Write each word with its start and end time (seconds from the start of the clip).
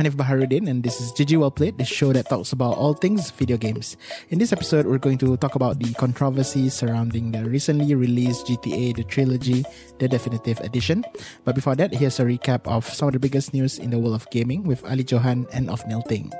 Hanif 0.00 0.16
Baharuddin, 0.16 0.64
and 0.66 0.82
this 0.82 0.98
is 0.98 1.12
GG 1.12 1.36
Well 1.36 1.50
Played, 1.50 1.76
the 1.76 1.84
show 1.84 2.10
that 2.14 2.26
talks 2.30 2.52
about 2.52 2.78
all 2.78 2.94
things 2.94 3.30
video 3.32 3.58
games. 3.58 3.98
In 4.30 4.38
this 4.38 4.50
episode, 4.50 4.86
we're 4.86 4.96
going 4.96 5.18
to 5.18 5.36
talk 5.36 5.56
about 5.56 5.78
the 5.78 5.92
controversy 5.92 6.70
surrounding 6.70 7.32
the 7.32 7.44
recently 7.44 7.94
released 7.94 8.46
GTA 8.46 8.96
The 8.96 9.04
Trilogy, 9.04 9.62
the 9.98 10.08
Definitive 10.08 10.58
Edition. 10.60 11.04
But 11.44 11.54
before 11.54 11.76
that, 11.76 11.92
here's 11.92 12.18
a 12.18 12.24
recap 12.24 12.64
of 12.64 12.88
some 12.88 13.08
of 13.08 13.12
the 13.12 13.20
biggest 13.20 13.52
news 13.52 13.78
in 13.78 13.90
the 13.90 13.98
world 13.98 14.14
of 14.14 14.24
gaming 14.30 14.64
with 14.64 14.82
Ali 14.88 15.04
Johan 15.04 15.46
and 15.52 15.68
Ofnil 15.68 16.08
Ting. 16.08 16.32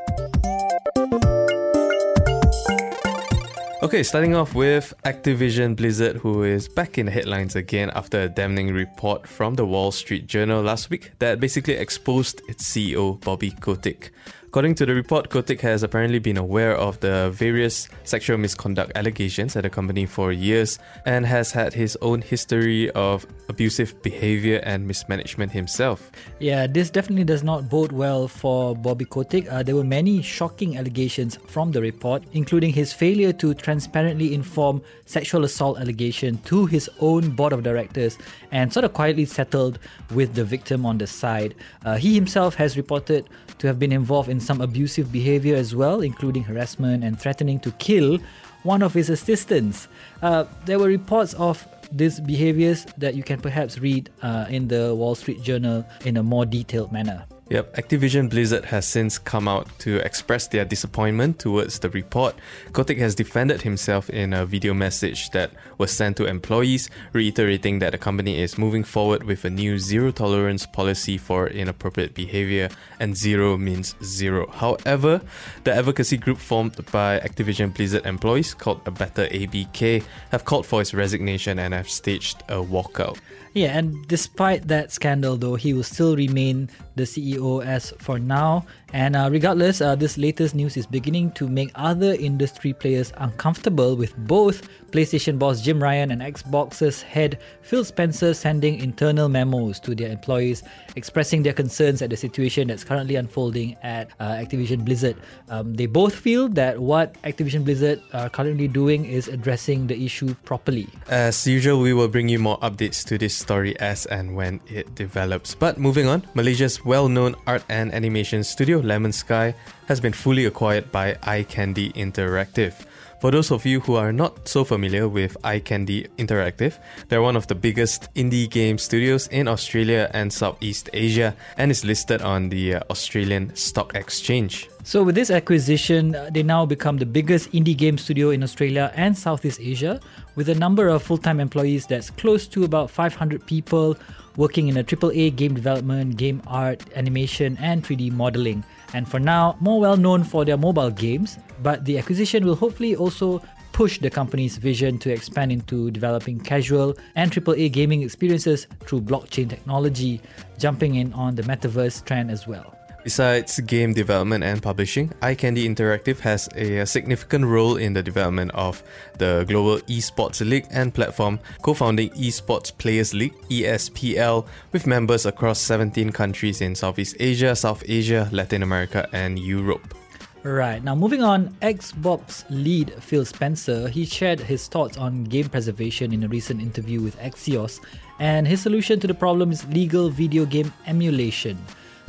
Okay, 3.82 4.02
starting 4.02 4.34
off 4.34 4.54
with 4.54 4.92
Activision 5.06 5.74
Blizzard, 5.74 6.16
who 6.16 6.42
is 6.42 6.68
back 6.68 6.98
in 6.98 7.06
the 7.06 7.12
headlines 7.12 7.56
again 7.56 7.90
after 7.94 8.20
a 8.20 8.28
damning 8.28 8.74
report 8.74 9.26
from 9.26 9.54
the 9.54 9.64
Wall 9.64 9.90
Street 9.90 10.26
Journal 10.26 10.60
last 10.60 10.90
week 10.90 11.12
that 11.18 11.40
basically 11.40 11.76
exposed 11.76 12.42
its 12.46 12.62
CEO, 12.62 13.18
Bobby 13.22 13.52
Kotick. 13.52 14.10
According 14.50 14.74
to 14.74 14.86
the 14.86 14.94
report, 14.96 15.30
Kotick 15.30 15.60
has 15.60 15.84
apparently 15.84 16.18
been 16.18 16.36
aware 16.36 16.74
of 16.74 16.98
the 16.98 17.30
various 17.30 17.88
sexual 18.02 18.36
misconduct 18.36 18.90
allegations 18.96 19.54
at 19.54 19.62
the 19.62 19.70
company 19.70 20.06
for 20.06 20.32
years 20.32 20.76
and 21.06 21.24
has 21.24 21.52
had 21.52 21.72
his 21.72 21.96
own 22.02 22.20
history 22.20 22.90
of 22.90 23.24
abusive 23.48 24.02
behavior 24.02 24.60
and 24.64 24.88
mismanagement 24.88 25.52
himself. 25.52 26.10
Yeah, 26.40 26.66
this 26.66 26.90
definitely 26.90 27.22
does 27.22 27.44
not 27.44 27.68
bode 27.68 27.92
well 27.92 28.26
for 28.26 28.74
Bobby 28.74 29.04
Kotick. 29.04 29.46
Uh, 29.48 29.62
there 29.62 29.76
were 29.76 29.84
many 29.84 30.20
shocking 30.20 30.76
allegations 30.76 31.36
from 31.46 31.70
the 31.70 31.80
report, 31.80 32.24
including 32.32 32.72
his 32.72 32.92
failure 32.92 33.32
to 33.34 33.54
transparently 33.54 34.34
inform 34.34 34.82
sexual 35.06 35.44
assault 35.44 35.78
allegation 35.78 36.38
to 36.38 36.66
his 36.66 36.90
own 36.98 37.30
board 37.36 37.52
of 37.52 37.62
directors 37.62 38.18
and 38.50 38.72
sort 38.72 38.82
of 38.82 38.94
quietly 38.94 39.26
settled 39.26 39.78
with 40.12 40.34
the 40.34 40.42
victim 40.44 40.84
on 40.84 40.98
the 40.98 41.06
side. 41.06 41.54
Uh, 41.84 41.94
he 41.94 42.16
himself 42.16 42.56
has 42.56 42.76
reported 42.76 43.28
to 43.60 43.66
have 43.66 43.78
been 43.78 43.92
involved 43.92 44.28
in 44.28 44.40
some 44.40 44.60
abusive 44.60 45.12
behavior 45.12 45.54
as 45.54 45.74
well, 45.74 46.00
including 46.00 46.42
harassment 46.42 47.04
and 47.04 47.20
threatening 47.20 47.60
to 47.60 47.70
kill 47.72 48.18
one 48.62 48.82
of 48.82 48.92
his 48.92 49.08
assistants. 49.08 49.88
Uh, 50.22 50.44
there 50.66 50.78
were 50.78 50.88
reports 50.88 51.34
of 51.34 51.66
these 51.92 52.20
behaviors 52.20 52.84
that 52.98 53.14
you 53.14 53.22
can 53.22 53.40
perhaps 53.40 53.78
read 53.78 54.10
uh, 54.22 54.46
in 54.48 54.68
the 54.68 54.94
Wall 54.94 55.14
Street 55.14 55.42
Journal 55.42 55.86
in 56.04 56.16
a 56.16 56.22
more 56.22 56.46
detailed 56.46 56.92
manner. 56.92 57.24
Yep, 57.50 57.74
Activision 57.74 58.30
Blizzard 58.30 58.66
has 58.66 58.86
since 58.86 59.18
come 59.18 59.48
out 59.48 59.66
to 59.80 59.96
express 60.06 60.46
their 60.46 60.64
disappointment 60.64 61.40
towards 61.40 61.80
the 61.80 61.90
report. 61.90 62.36
Kotick 62.70 62.98
has 62.98 63.16
defended 63.16 63.62
himself 63.62 64.08
in 64.08 64.32
a 64.32 64.46
video 64.46 64.72
message 64.72 65.30
that 65.30 65.50
was 65.76 65.90
sent 65.90 66.16
to 66.18 66.26
employees, 66.26 66.90
reiterating 67.12 67.80
that 67.80 67.90
the 67.90 67.98
company 67.98 68.40
is 68.40 68.56
moving 68.56 68.84
forward 68.84 69.24
with 69.24 69.44
a 69.44 69.50
new 69.50 69.80
zero 69.80 70.12
tolerance 70.12 70.64
policy 70.64 71.18
for 71.18 71.48
inappropriate 71.48 72.14
behavior, 72.14 72.68
and 73.00 73.16
zero 73.16 73.56
means 73.56 73.96
zero. 74.00 74.46
However, 74.52 75.20
the 75.64 75.74
advocacy 75.74 76.18
group 76.18 76.38
formed 76.38 76.76
by 76.92 77.18
Activision 77.18 77.74
Blizzard 77.74 78.06
employees, 78.06 78.54
called 78.54 78.82
a 78.86 78.92
Better 78.92 79.26
ABK, 79.26 80.04
have 80.30 80.44
called 80.44 80.66
for 80.66 80.78
his 80.78 80.94
resignation 80.94 81.58
and 81.58 81.74
have 81.74 81.90
staged 81.90 82.44
a 82.48 82.62
walkout. 82.62 83.18
Yeah, 83.52 83.76
and 83.76 84.06
despite 84.06 84.68
that 84.68 84.92
scandal, 84.92 85.36
though, 85.36 85.56
he 85.56 85.74
will 85.74 85.82
still 85.82 86.14
remain 86.14 86.70
the 86.94 87.02
CEO 87.02 87.39
as 87.62 87.92
for 87.98 88.18
now. 88.18 88.66
And 88.92 89.14
uh, 89.14 89.28
regardless, 89.30 89.80
uh, 89.80 89.94
this 89.94 90.18
latest 90.18 90.54
news 90.54 90.76
is 90.76 90.86
beginning 90.86 91.32
to 91.32 91.48
make 91.48 91.70
other 91.74 92.14
industry 92.14 92.72
players 92.72 93.12
uncomfortable 93.18 93.96
with 93.96 94.16
both 94.26 94.68
PlayStation 94.90 95.38
boss 95.38 95.60
Jim 95.60 95.80
Ryan 95.80 96.10
and 96.10 96.20
Xbox's 96.22 97.00
head 97.02 97.38
Phil 97.62 97.84
Spencer 97.84 98.34
sending 98.34 98.80
internal 98.80 99.28
memos 99.28 99.78
to 99.80 99.94
their 99.94 100.10
employees 100.10 100.62
expressing 100.96 101.42
their 101.42 101.52
concerns 101.52 102.02
at 102.02 102.10
the 102.10 102.16
situation 102.16 102.68
that's 102.68 102.82
currently 102.82 103.14
unfolding 103.14 103.76
at 103.82 104.10
uh, 104.18 104.32
Activision 104.32 104.84
Blizzard. 104.84 105.16
Um, 105.48 105.74
they 105.74 105.86
both 105.86 106.14
feel 106.14 106.48
that 106.50 106.80
what 106.80 107.14
Activision 107.22 107.64
Blizzard 107.64 108.02
are 108.12 108.28
currently 108.28 108.66
doing 108.66 109.04
is 109.04 109.28
addressing 109.28 109.86
the 109.86 110.04
issue 110.04 110.34
properly. 110.44 110.88
As 111.08 111.46
usual, 111.46 111.80
we 111.80 111.92
will 111.92 112.08
bring 112.08 112.28
you 112.28 112.38
more 112.38 112.58
updates 112.58 113.04
to 113.06 113.18
this 113.18 113.36
story 113.36 113.78
as 113.78 114.06
and 114.06 114.34
when 114.34 114.60
it 114.66 114.94
develops. 114.94 115.54
But 115.54 115.78
moving 115.78 116.08
on, 116.08 116.26
Malaysia's 116.34 116.84
well 116.84 117.08
known 117.08 117.36
art 117.46 117.62
and 117.68 117.94
animation 117.94 118.42
studio 118.42 118.79
Lemon 118.82 119.12
Sky 119.12 119.54
has 119.86 120.00
been 120.00 120.12
fully 120.12 120.46
acquired 120.46 120.90
by 120.92 121.14
iCandy 121.14 121.92
Interactive. 121.94 122.74
For 123.20 123.30
those 123.30 123.50
of 123.50 123.66
you 123.66 123.80
who 123.80 123.96
are 123.96 124.14
not 124.14 124.48
so 124.48 124.64
familiar 124.64 125.06
with 125.06 125.36
iCandy 125.42 126.08
Interactive, 126.16 126.78
they're 127.08 127.20
one 127.20 127.36
of 127.36 127.46
the 127.48 127.54
biggest 127.54 128.08
indie 128.14 128.48
game 128.48 128.78
studios 128.78 129.26
in 129.26 129.46
Australia 129.46 130.10
and 130.14 130.32
Southeast 130.32 130.88
Asia 130.94 131.36
and 131.58 131.70
is 131.70 131.84
listed 131.84 132.22
on 132.22 132.48
the 132.48 132.76
uh, 132.76 132.80
Australian 132.88 133.54
Stock 133.54 133.94
Exchange. 133.94 134.70
So, 134.84 135.02
with 135.02 135.16
this 135.16 135.30
acquisition, 135.30 136.14
uh, 136.14 136.30
they 136.32 136.42
now 136.42 136.64
become 136.64 136.96
the 136.96 137.04
biggest 137.04 137.52
indie 137.52 137.76
game 137.76 137.98
studio 137.98 138.30
in 138.30 138.42
Australia 138.42 138.90
and 138.94 139.16
Southeast 139.16 139.60
Asia, 139.60 140.00
with 140.34 140.48
a 140.48 140.54
number 140.54 140.88
of 140.88 141.02
full 141.02 141.18
time 141.18 141.40
employees 141.40 141.86
that's 141.86 142.08
close 142.08 142.48
to 142.48 142.64
about 142.64 142.90
500 142.90 143.44
people 143.44 143.98
working 144.40 144.68
in 144.68 144.78
a 144.78 144.82
AAA 144.82 145.36
game 145.36 145.54
development, 145.54 146.16
game 146.16 146.40
art, 146.46 146.82
animation, 146.96 147.58
and 147.60 147.84
3D 147.84 148.10
modeling. 148.10 148.64
And 148.94 149.06
for 149.06 149.20
now, 149.20 149.54
more 149.60 149.78
well 149.78 149.98
known 149.98 150.24
for 150.24 150.46
their 150.46 150.56
mobile 150.56 150.90
games, 150.90 151.38
but 151.62 151.84
the 151.84 151.98
acquisition 151.98 152.46
will 152.46 152.56
hopefully 152.56 152.96
also 152.96 153.42
push 153.72 153.98
the 153.98 154.08
company's 154.08 154.56
vision 154.56 154.98
to 154.98 155.12
expand 155.12 155.52
into 155.52 155.90
developing 155.90 156.40
casual 156.40 156.96
and 157.16 157.30
AAA 157.30 157.70
gaming 157.70 158.02
experiences 158.02 158.66
through 158.86 159.02
blockchain 159.02 159.48
technology, 159.50 160.22
jumping 160.58 160.94
in 160.94 161.12
on 161.12 161.34
the 161.34 161.42
metaverse 161.42 162.02
trend 162.06 162.30
as 162.30 162.48
well. 162.48 162.79
Besides 163.02 163.60
game 163.60 163.94
development 163.94 164.44
and 164.44 164.62
publishing, 164.62 165.08
iCandy 165.22 165.64
Interactive 165.64 166.20
has 166.20 166.48
a 166.54 166.84
significant 166.84 167.46
role 167.46 167.76
in 167.78 167.94
the 167.94 168.02
development 168.02 168.50
of 168.52 168.82
the 169.16 169.46
Global 169.48 169.78
Esports 169.88 170.46
League 170.46 170.66
and 170.70 170.92
platform, 170.92 171.40
co 171.62 171.72
founding 171.72 172.10
Esports 172.10 172.76
Players 172.76 173.14
League, 173.14 173.34
ESPL, 173.48 174.46
with 174.72 174.86
members 174.86 175.24
across 175.24 175.58
17 175.60 176.10
countries 176.10 176.60
in 176.60 176.74
Southeast 176.74 177.16
Asia, 177.18 177.56
South 177.56 177.82
Asia, 177.88 178.28
Latin 178.32 178.62
America, 178.62 179.08
and 179.12 179.38
Europe. 179.38 179.94
Right, 180.42 180.82
now 180.82 180.94
moving 180.94 181.22
on, 181.22 181.50
Xbox 181.60 182.44
lead 182.48 182.94
Phil 183.02 183.24
Spencer, 183.24 183.88
he 183.88 184.06
shared 184.06 184.40
his 184.40 184.68
thoughts 184.68 184.96
on 184.96 185.24
game 185.24 185.48
preservation 185.48 186.12
in 186.12 186.24
a 186.24 186.28
recent 186.28 186.62
interview 186.62 187.00
with 187.00 187.18
Axios, 187.18 187.80
and 188.18 188.46
his 188.46 188.60
solution 188.60 189.00
to 189.00 189.06
the 189.06 189.14
problem 189.14 189.52
is 189.52 189.66
legal 189.68 190.08
video 190.08 190.44
game 190.44 190.72
emulation. 190.86 191.58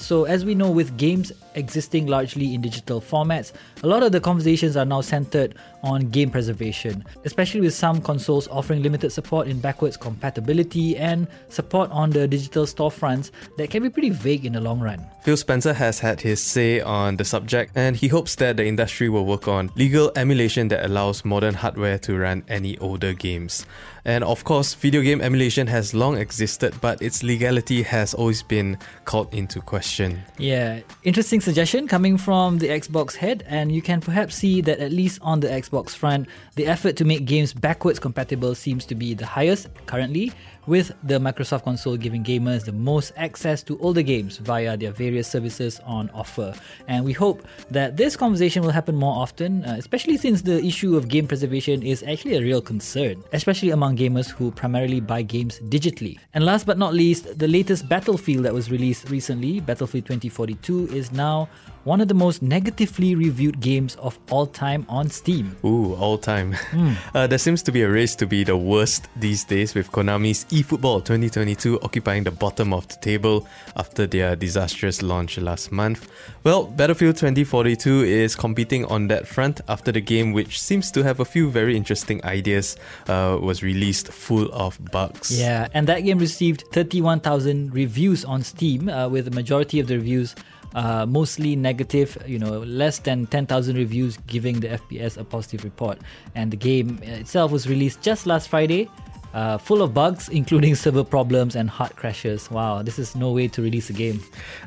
So, 0.01 0.23
as 0.23 0.43
we 0.43 0.55
know, 0.55 0.71
with 0.71 0.97
games 0.97 1.31
existing 1.53 2.07
largely 2.07 2.55
in 2.55 2.61
digital 2.61 2.99
formats, 2.99 3.53
a 3.83 3.87
lot 3.87 4.01
of 4.01 4.11
the 4.11 4.19
conversations 4.19 4.75
are 4.75 4.83
now 4.83 5.01
centered 5.01 5.53
on 5.83 6.09
game 6.09 6.31
preservation, 6.31 7.05
especially 7.23 7.61
with 7.61 7.75
some 7.75 8.01
consoles 8.01 8.47
offering 8.47 8.81
limited 8.81 9.11
support 9.11 9.47
in 9.47 9.59
backwards 9.59 9.97
compatibility 9.97 10.97
and 10.97 11.27
support 11.49 11.91
on 11.91 12.09
the 12.09 12.27
digital 12.27 12.65
storefronts 12.65 13.29
that 13.57 13.69
can 13.69 13.83
be 13.83 13.91
pretty 13.91 14.09
vague 14.09 14.43
in 14.43 14.53
the 14.53 14.61
long 14.61 14.79
run. 14.79 15.05
Phil 15.21 15.37
Spencer 15.37 15.73
has 15.73 15.99
had 15.99 16.21
his 16.21 16.41
say 16.41 16.81
on 16.81 17.17
the 17.17 17.23
subject, 17.23 17.73
and 17.75 17.95
he 17.95 18.07
hopes 18.07 18.33
that 18.35 18.57
the 18.57 18.65
industry 18.65 19.07
will 19.07 19.25
work 19.25 19.47
on 19.47 19.69
legal 19.75 20.11
emulation 20.15 20.67
that 20.69 20.83
allows 20.83 21.23
modern 21.23 21.53
hardware 21.53 21.99
to 21.99 22.17
run 22.17 22.43
any 22.47 22.75
older 22.79 23.13
games. 23.13 23.67
And 24.05 24.23
of 24.23 24.43
course, 24.43 24.73
video 24.73 25.01
game 25.01 25.21
emulation 25.21 25.67
has 25.67 25.93
long 25.93 26.17
existed, 26.17 26.73
but 26.81 27.01
its 27.01 27.23
legality 27.23 27.83
has 27.83 28.13
always 28.13 28.41
been 28.41 28.77
called 29.05 29.33
into 29.33 29.61
question. 29.61 30.23
Yeah, 30.37 30.79
interesting 31.03 31.41
suggestion 31.41 31.87
coming 31.87 32.17
from 32.17 32.57
the 32.57 32.69
Xbox 32.69 33.15
head, 33.15 33.43
and 33.47 33.71
you 33.71 33.81
can 33.81 34.01
perhaps 34.01 34.35
see 34.35 34.61
that 34.61 34.79
at 34.79 34.91
least 34.91 35.19
on 35.21 35.39
the 35.39 35.47
Xbox 35.47 35.91
front, 35.91 36.27
the 36.55 36.65
effort 36.65 36.95
to 36.97 37.05
make 37.05 37.25
games 37.25 37.53
backwards 37.53 37.99
compatible 37.99 38.55
seems 38.55 38.85
to 38.87 38.95
be 38.95 39.13
the 39.13 39.25
highest 39.25 39.69
currently, 39.85 40.31
with 40.67 40.91
the 41.03 41.19
Microsoft 41.19 41.63
console 41.63 41.97
giving 41.97 42.23
gamers 42.23 42.65
the 42.65 42.71
most 42.71 43.13
access 43.17 43.63
to 43.63 43.79
older 43.79 44.01
games 44.01 44.37
via 44.37 44.77
their 44.77 44.91
various 44.91 45.27
services 45.27 45.79
on 45.85 46.09
offer. 46.13 46.53
And 46.87 47.03
we 47.05 47.13
hope 47.13 47.47
that 47.69 47.97
this 47.97 48.15
conversation 48.15 48.61
will 48.61 48.71
happen 48.71 48.95
more 48.95 49.15
often, 49.15 49.65
uh, 49.65 49.75
especially 49.77 50.17
since 50.17 50.41
the 50.41 50.63
issue 50.63 50.95
of 50.95 51.07
game 51.07 51.27
preservation 51.27 51.83
is 51.83 52.03
actually 52.03 52.35
a 52.35 52.41
real 52.41 52.61
concern, 52.61 53.23
especially 53.33 53.71
among 53.71 53.97
gamers 53.97 54.29
who 54.29 54.51
primarily 54.51 54.99
buy 54.99 55.21
games 55.21 55.59
digitally. 55.69 56.17
And 56.33 56.45
last 56.45 56.65
but 56.65 56.77
not 56.77 56.93
least, 56.93 57.37
the 57.37 57.47
latest 57.47 57.89
Battlefield 57.89 58.45
that 58.45 58.53
was 58.53 58.71
released 58.71 59.09
recently, 59.09 59.59
Battlefield 59.59 60.05
2042, 60.05 60.87
is 60.93 61.11
now 61.11 61.49
one 61.83 61.99
of 61.99 62.07
the 62.07 62.13
most 62.13 62.41
negatively 62.41 63.15
reviewed 63.15 63.59
games 63.59 63.95
of 63.95 64.19
all 64.29 64.45
time 64.45 64.85
on 64.87 65.09
Steam. 65.09 65.55
Ooh, 65.65 65.95
all 65.95 66.17
time. 66.17 66.55
Uh, 67.13 67.27
there 67.27 67.37
seems 67.37 67.61
to 67.63 67.71
be 67.71 67.81
a 67.81 67.89
race 67.89 68.15
to 68.15 68.25
be 68.25 68.43
the 68.43 68.55
worst 68.55 69.07
these 69.15 69.43
days, 69.43 69.75
with 69.75 69.91
Konami's 69.91 70.45
eFootball 70.51 70.99
2022 70.99 71.79
occupying 71.81 72.25
the 72.25 72.31
bottom 72.31 72.73
of 72.73 72.85
the 72.89 72.95
table 72.97 73.47
after 73.77 74.05
their 74.05 74.35
disastrous 74.35 75.01
launch 75.01 75.37
last 75.37 75.71
month. 75.71 76.11
Well, 76.43 76.65
Battlefield 76.65 77.15
2042 77.15 78.03
is 78.03 78.35
competing 78.35 78.83
on 78.85 79.07
that 79.07 79.27
front 79.27 79.61
after 79.69 79.93
the 79.93 80.01
game, 80.01 80.33
which 80.33 80.61
seems 80.61 80.91
to 80.91 81.03
have 81.03 81.21
a 81.21 81.25
few 81.25 81.49
very 81.49 81.77
interesting 81.77 82.23
ideas, 82.25 82.75
uh, 83.07 83.37
was 83.41 83.63
released 83.63 84.09
full 84.11 84.51
of 84.51 84.77
bugs. 84.91 85.31
Yeah, 85.31 85.67
and 85.73 85.87
that 85.87 86.01
game 86.01 86.17
received 86.17 86.65
31,000 86.73 87.73
reviews 87.73 88.25
on 88.25 88.43
Steam, 88.43 88.89
uh, 88.89 89.07
with 89.07 89.25
the 89.25 89.31
majority 89.31 89.79
of 89.79 89.87
the 89.87 89.95
reviews 89.95 90.35
uh, 90.75 91.05
mostly 91.05 91.55
negative, 91.55 92.17
you 92.25 92.39
know, 92.39 92.59
less 92.59 92.99
than 92.99 93.27
10,000 93.27 93.75
reviews 93.75 94.17
giving 94.27 94.59
the 94.59 94.69
FPS 94.69 95.17
a 95.17 95.23
positive 95.23 95.63
report. 95.63 95.99
And 96.35 96.51
the 96.51 96.57
game 96.57 96.99
itself 97.03 97.51
was 97.51 97.67
released 97.67 98.01
just 98.01 98.25
last 98.25 98.49
Friday, 98.49 98.89
uh, 99.33 99.57
full 99.57 99.81
of 99.81 99.93
bugs, 99.93 100.29
including 100.41 100.75
server 100.75 101.03
problems 101.03 101.55
and 101.55 101.69
hard 101.69 101.95
crashes. 101.95 102.49
Wow, 102.51 102.81
this 102.81 102.99
is 102.99 103.15
no 103.15 103.31
way 103.31 103.47
to 103.49 103.61
release 103.61 103.89
a 103.89 103.93
game. 103.93 104.21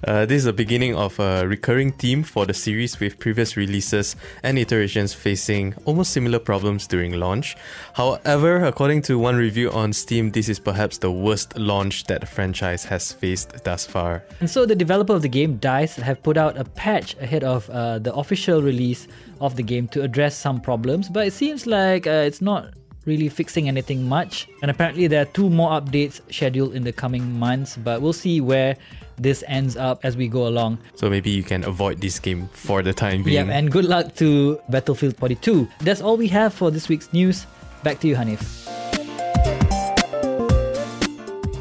Uh, 0.06 0.26
this 0.26 0.38
is 0.38 0.44
the 0.44 0.52
beginning 0.52 0.94
of 0.94 1.18
a 1.18 1.46
recurring 1.46 1.92
theme 1.92 2.22
for 2.22 2.46
the 2.46 2.54
series 2.54 3.00
with 3.00 3.18
previous 3.18 3.56
releases 3.56 4.16
and 4.42 4.58
iterations 4.58 5.14
facing 5.14 5.74
almost 5.84 6.12
similar 6.12 6.38
problems 6.38 6.86
during 6.86 7.12
launch. 7.12 7.56
However, 7.94 8.64
according 8.64 9.02
to 9.02 9.18
one 9.18 9.36
review 9.36 9.70
on 9.70 9.92
Steam, 9.92 10.30
this 10.30 10.48
is 10.48 10.58
perhaps 10.58 10.98
the 10.98 11.10
worst 11.10 11.56
launch 11.58 12.04
that 12.04 12.20
the 12.20 12.26
franchise 12.26 12.84
has 12.84 13.12
faced 13.12 13.64
thus 13.64 13.86
far. 13.86 14.24
And 14.40 14.50
so 14.50 14.66
the 14.66 14.74
developer 14.74 15.14
of 15.14 15.22
the 15.22 15.28
game, 15.28 15.56
DICE, 15.56 15.96
have 15.96 16.22
put 16.22 16.36
out 16.36 16.56
a 16.56 16.64
patch 16.64 17.16
ahead 17.20 17.44
of 17.44 17.68
uh, 17.70 17.98
the 17.98 18.14
official 18.14 18.62
release 18.62 19.06
of 19.40 19.56
the 19.56 19.62
game 19.62 19.88
to 19.88 20.02
address 20.02 20.36
some 20.36 20.60
problems, 20.60 21.08
but 21.08 21.26
it 21.26 21.32
seems 21.32 21.66
like 21.66 22.06
uh, 22.06 22.24
it's 22.28 22.40
not 22.40 22.72
really 23.04 23.28
fixing 23.28 23.68
anything 23.68 24.08
much. 24.08 24.48
And 24.62 24.70
apparently, 24.70 25.06
there 25.06 25.22
are 25.22 25.30
two 25.30 25.50
more 25.50 25.70
updates 25.70 26.20
scheduled 26.32 26.74
in 26.74 26.84
the 26.84 26.92
coming 26.92 27.38
months, 27.38 27.76
but 27.76 28.00
we'll 28.00 28.12
see 28.12 28.40
where 28.40 28.76
this 29.16 29.44
ends 29.46 29.76
up 29.76 30.04
as 30.04 30.16
we 30.16 30.28
go 30.28 30.48
along. 30.48 30.78
So 30.94 31.08
maybe 31.08 31.30
you 31.30 31.42
can 31.42 31.64
avoid 31.64 32.00
this 32.00 32.18
game 32.18 32.48
for 32.52 32.82
the 32.82 32.92
time 32.92 33.22
being. 33.22 33.46
Yeah, 33.46 33.54
and 33.54 33.70
good 33.70 33.84
luck 33.84 34.14
to 34.16 34.58
Battlefield 34.68 35.16
42. 35.16 35.68
That's 35.80 36.00
all 36.00 36.16
we 36.16 36.28
have 36.28 36.52
for 36.52 36.70
this 36.70 36.88
week's 36.88 37.12
news. 37.12 37.46
Back 37.82 38.00
to 38.00 38.08
you, 38.08 38.16
Hanif. 38.16 38.40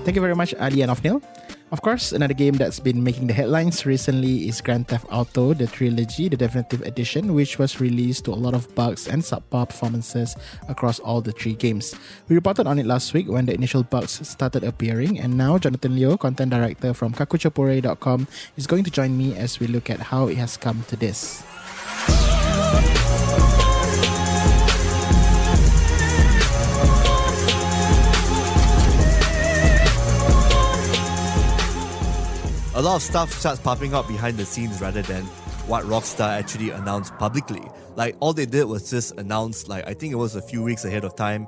Thank 0.03 0.15
you 0.15 0.21
very 0.21 0.35
much, 0.35 0.53
Ali 0.55 0.81
and 0.81 0.91
Ofnil. 0.91 1.21
Of 1.73 1.81
course, 1.81 2.11
another 2.13 2.37
game 2.37 2.53
that's 2.53 2.79
been 2.79 3.03
making 3.03 3.25
the 3.25 3.33
headlines 3.33 3.83
recently 3.83 4.47
is 4.47 4.61
Grand 4.61 4.87
Theft 4.87 5.07
Auto, 5.09 5.55
the 5.55 5.65
trilogy, 5.65 6.29
the 6.29 6.37
definitive 6.37 6.83
edition, 6.83 7.33
which 7.33 7.57
was 7.57 7.81
released 7.81 8.25
to 8.25 8.31
a 8.31 8.37
lot 8.37 8.53
of 8.53 8.69
bugs 8.75 9.07
and 9.07 9.23
subpar 9.23 9.67
performances 9.67 10.35
across 10.69 10.99
all 10.99 11.19
the 11.19 11.31
three 11.31 11.55
games. 11.55 11.95
We 12.29 12.35
reported 12.35 12.67
on 12.67 12.77
it 12.77 12.85
last 12.85 13.15
week 13.15 13.27
when 13.27 13.47
the 13.47 13.55
initial 13.55 13.81
bugs 13.81 14.21
started 14.21 14.63
appearing, 14.63 15.17
and 15.17 15.35
now 15.35 15.57
Jonathan 15.57 15.95
Leo, 15.95 16.15
content 16.15 16.51
director 16.51 16.93
from 16.93 17.11
kakuchopurei.com, 17.11 18.27
is 18.55 18.67
going 18.67 18.83
to 18.83 18.91
join 18.91 19.17
me 19.17 19.35
as 19.35 19.59
we 19.59 19.65
look 19.65 19.89
at 19.89 19.99
how 19.99 20.27
it 20.27 20.37
has 20.37 20.57
come 20.57 20.85
to 20.89 20.95
this. 20.95 21.41
A 32.75 32.81
lot 32.81 32.95
of 32.95 33.03
stuff 33.03 33.31
starts 33.31 33.59
popping 33.59 33.93
up 33.93 34.07
behind 34.07 34.37
the 34.37 34.45
scenes 34.45 34.81
rather 34.81 35.03
than 35.03 35.23
what 35.67 35.85
Rockstar 35.85 36.29
actually 36.29 36.71
announced 36.71 37.15
publicly. 37.19 37.61
Like 37.95 38.15
all 38.19 38.33
they 38.33 38.47
did 38.47 38.65
was 38.65 38.89
just 38.89 39.15
announce, 39.19 39.67
like 39.67 39.87
I 39.87 39.93
think 39.93 40.11
it 40.11 40.15
was 40.15 40.35
a 40.35 40.41
few 40.41 40.63
weeks 40.63 40.83
ahead 40.83 41.03
of 41.03 41.15
time. 41.15 41.47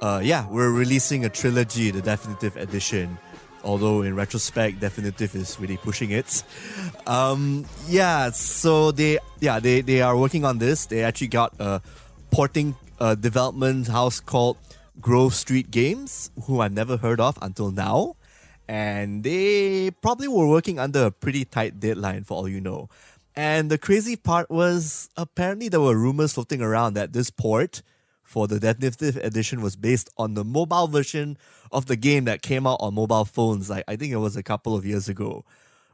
Uh, 0.00 0.20
yeah, 0.22 0.46
we're 0.48 0.72
releasing 0.72 1.24
a 1.24 1.28
trilogy, 1.28 1.92
the 1.92 2.02
definitive 2.02 2.56
edition. 2.56 3.16
Although 3.62 4.02
in 4.02 4.14
retrospect, 4.16 4.80
definitive 4.80 5.34
is 5.36 5.58
really 5.60 5.76
pushing 5.76 6.10
it. 6.10 6.42
Um, 7.06 7.66
yeah, 7.86 8.30
so 8.30 8.90
they 8.90 9.20
yeah 9.38 9.60
they 9.60 9.80
they 9.80 10.02
are 10.02 10.16
working 10.16 10.44
on 10.44 10.58
this. 10.58 10.86
They 10.86 11.04
actually 11.04 11.28
got 11.28 11.54
a 11.60 11.80
porting 12.32 12.74
uh, 12.98 13.14
development 13.14 13.86
house 13.86 14.18
called 14.18 14.56
Grove 15.00 15.32
Street 15.32 15.70
Games, 15.70 16.32
who 16.46 16.60
I 16.60 16.66
never 16.66 16.96
heard 16.96 17.20
of 17.20 17.38
until 17.40 17.70
now 17.70 18.16
and 18.68 19.22
they 19.22 19.90
probably 20.02 20.28
were 20.28 20.48
working 20.48 20.78
under 20.78 21.06
a 21.06 21.10
pretty 21.10 21.44
tight 21.44 21.80
deadline 21.80 22.24
for 22.24 22.34
all 22.34 22.48
you 22.48 22.60
know. 22.60 22.88
And 23.34 23.70
the 23.70 23.78
crazy 23.78 24.16
part 24.16 24.50
was 24.50 25.10
apparently 25.16 25.68
there 25.68 25.80
were 25.80 25.96
rumors 25.96 26.32
floating 26.32 26.62
around 26.62 26.94
that 26.94 27.12
this 27.12 27.30
port 27.30 27.82
for 28.22 28.48
the 28.48 28.58
definitive 28.58 29.16
edition 29.18 29.60
was 29.60 29.76
based 29.76 30.10
on 30.16 30.34
the 30.34 30.44
mobile 30.44 30.88
version 30.88 31.38
of 31.70 31.86
the 31.86 31.96
game 31.96 32.24
that 32.24 32.42
came 32.42 32.66
out 32.66 32.78
on 32.80 32.94
mobile 32.94 33.24
phones 33.24 33.70
like 33.70 33.84
I 33.86 33.96
think 33.96 34.12
it 34.12 34.16
was 34.16 34.36
a 34.36 34.42
couple 34.42 34.74
of 34.74 34.84
years 34.84 35.08
ago, 35.08 35.44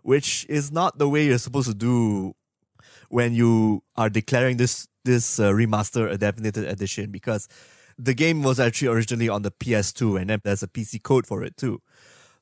which 0.02 0.46
is 0.48 0.72
not 0.72 0.98
the 0.98 1.08
way 1.08 1.26
you're 1.26 1.38
supposed 1.38 1.68
to 1.68 1.74
do 1.74 2.34
when 3.08 3.34
you 3.34 3.82
are 3.96 4.08
declaring 4.08 4.56
this 4.56 4.88
this 5.04 5.38
uh, 5.38 5.50
remaster 5.50 6.10
a 6.10 6.16
definitive 6.16 6.66
edition 6.66 7.10
because 7.10 7.48
the 7.98 8.14
game 8.14 8.42
was 8.42 8.58
actually 8.58 8.88
originally 8.88 9.28
on 9.28 9.42
the 9.42 9.50
PS2 9.50 10.20
and 10.20 10.30
then 10.30 10.40
there's 10.44 10.62
a 10.62 10.68
PC 10.68 11.02
code 11.02 11.26
for 11.26 11.42
it 11.42 11.56
too. 11.56 11.82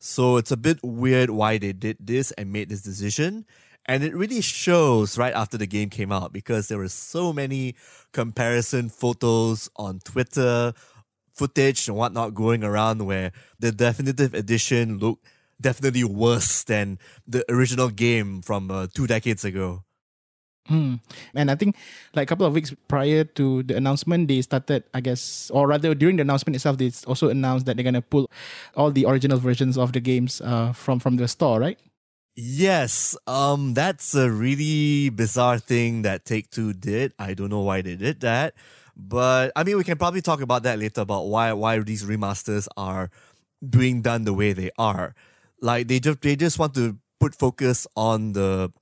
So 0.01 0.39
it's 0.39 0.51
a 0.51 0.57
bit 0.57 0.79
weird 0.83 1.29
why 1.29 1.59
they 1.59 1.73
did 1.73 1.99
this 2.01 2.33
and 2.33 2.51
made 2.51 2.71
this 2.71 2.81
decision. 2.81 3.45
And 3.85 4.03
it 4.03 4.15
really 4.15 4.41
shows 4.41 5.19
right 5.19 5.35
after 5.35 5.59
the 5.59 5.67
game 5.67 5.91
came 5.91 6.11
out 6.11 6.33
because 6.33 6.69
there 6.69 6.79
were 6.79 6.89
so 6.89 7.33
many 7.33 7.77
comparison 8.13 8.89
photos 8.89 9.69
on 9.77 10.01
Twitter, 10.01 10.73
footage 11.35 11.87
and 11.87 11.97
whatnot 11.97 12.35
going 12.35 12.65
around 12.65 13.05
where 13.05 13.33
the 13.59 13.73
definitive 13.73 14.33
edition 14.33 14.99
looked 14.99 15.27
definitely 15.61 16.05
worse 16.05 16.65
than 16.65 16.99
the 17.27 17.45
original 17.53 17.91
game 17.91 18.41
from 18.41 18.71
uh, 18.71 18.87
two 18.93 19.07
decades 19.07 19.45
ago. 19.45 19.85
Hmm. 20.67 20.97
And 21.35 21.51
I 21.51 21.57
think 21.57 21.77
like 22.15 22.25
a 22.25 22.31
couple 22.31 22.47
of 22.47 22.53
weeks 22.53 22.73
prior 22.87 23.25
to 23.25 23.63
the 23.63 23.77
announcement, 23.77 24.29
they 24.29 24.41
started, 24.43 24.85
I 24.95 25.01
guess, 25.01 25.51
or 25.51 25.67
rather 25.67 25.95
during 25.95 26.17
the 26.17 26.23
announcement 26.23 26.55
itself, 26.55 26.79
they 26.79 26.93
also 27.07 27.29
announced 27.29 27.67
that 27.67 27.77
they're 27.77 27.85
gonna 27.85 28.03
pull 28.03 28.31
all 28.77 28.91
the 28.91 29.07
original 29.07 29.39
versions 29.39 29.77
of 29.77 29.93
the 29.93 30.01
games 30.01 30.41
uh, 30.41 30.73
from 30.73 31.01
from 31.01 31.17
the 31.17 31.27
store, 31.27 31.59
right? 31.59 31.79
Yes, 32.37 33.17
um, 33.27 33.75
that's 33.75 34.15
a 34.15 34.31
really 34.31 35.11
bizarre 35.11 35.59
thing 35.59 36.03
that 36.03 36.25
Take 36.25 36.51
Two 36.51 36.73
did. 36.73 37.13
I 37.19 37.35
don't 37.35 37.51
know 37.51 37.61
why 37.63 37.83
they 37.83 37.97
did 37.97 38.21
that, 38.21 38.55
but 38.97 39.53
I 39.57 39.65
mean, 39.65 39.77
we 39.77 39.85
can 39.85 39.99
probably 39.99 40.23
talk 40.23 40.41
about 40.41 40.63
that 40.63 40.79
later 40.79 41.01
about 41.01 41.27
why 41.27 41.53
why 41.53 41.79
these 41.81 42.05
remasters 42.05 42.69
are 42.77 43.11
being 43.69 44.03
done 44.03 44.25
the 44.25 44.35
way 44.35 44.53
they 44.53 44.71
are. 44.79 45.15
Like 45.61 45.89
they 45.89 46.01
just 46.01 46.21
they 46.21 46.37
just 46.37 46.59
want 46.59 46.75
to 46.75 46.97
put 47.19 47.35
focus 47.35 47.87
on 47.97 48.33
the 48.33 48.73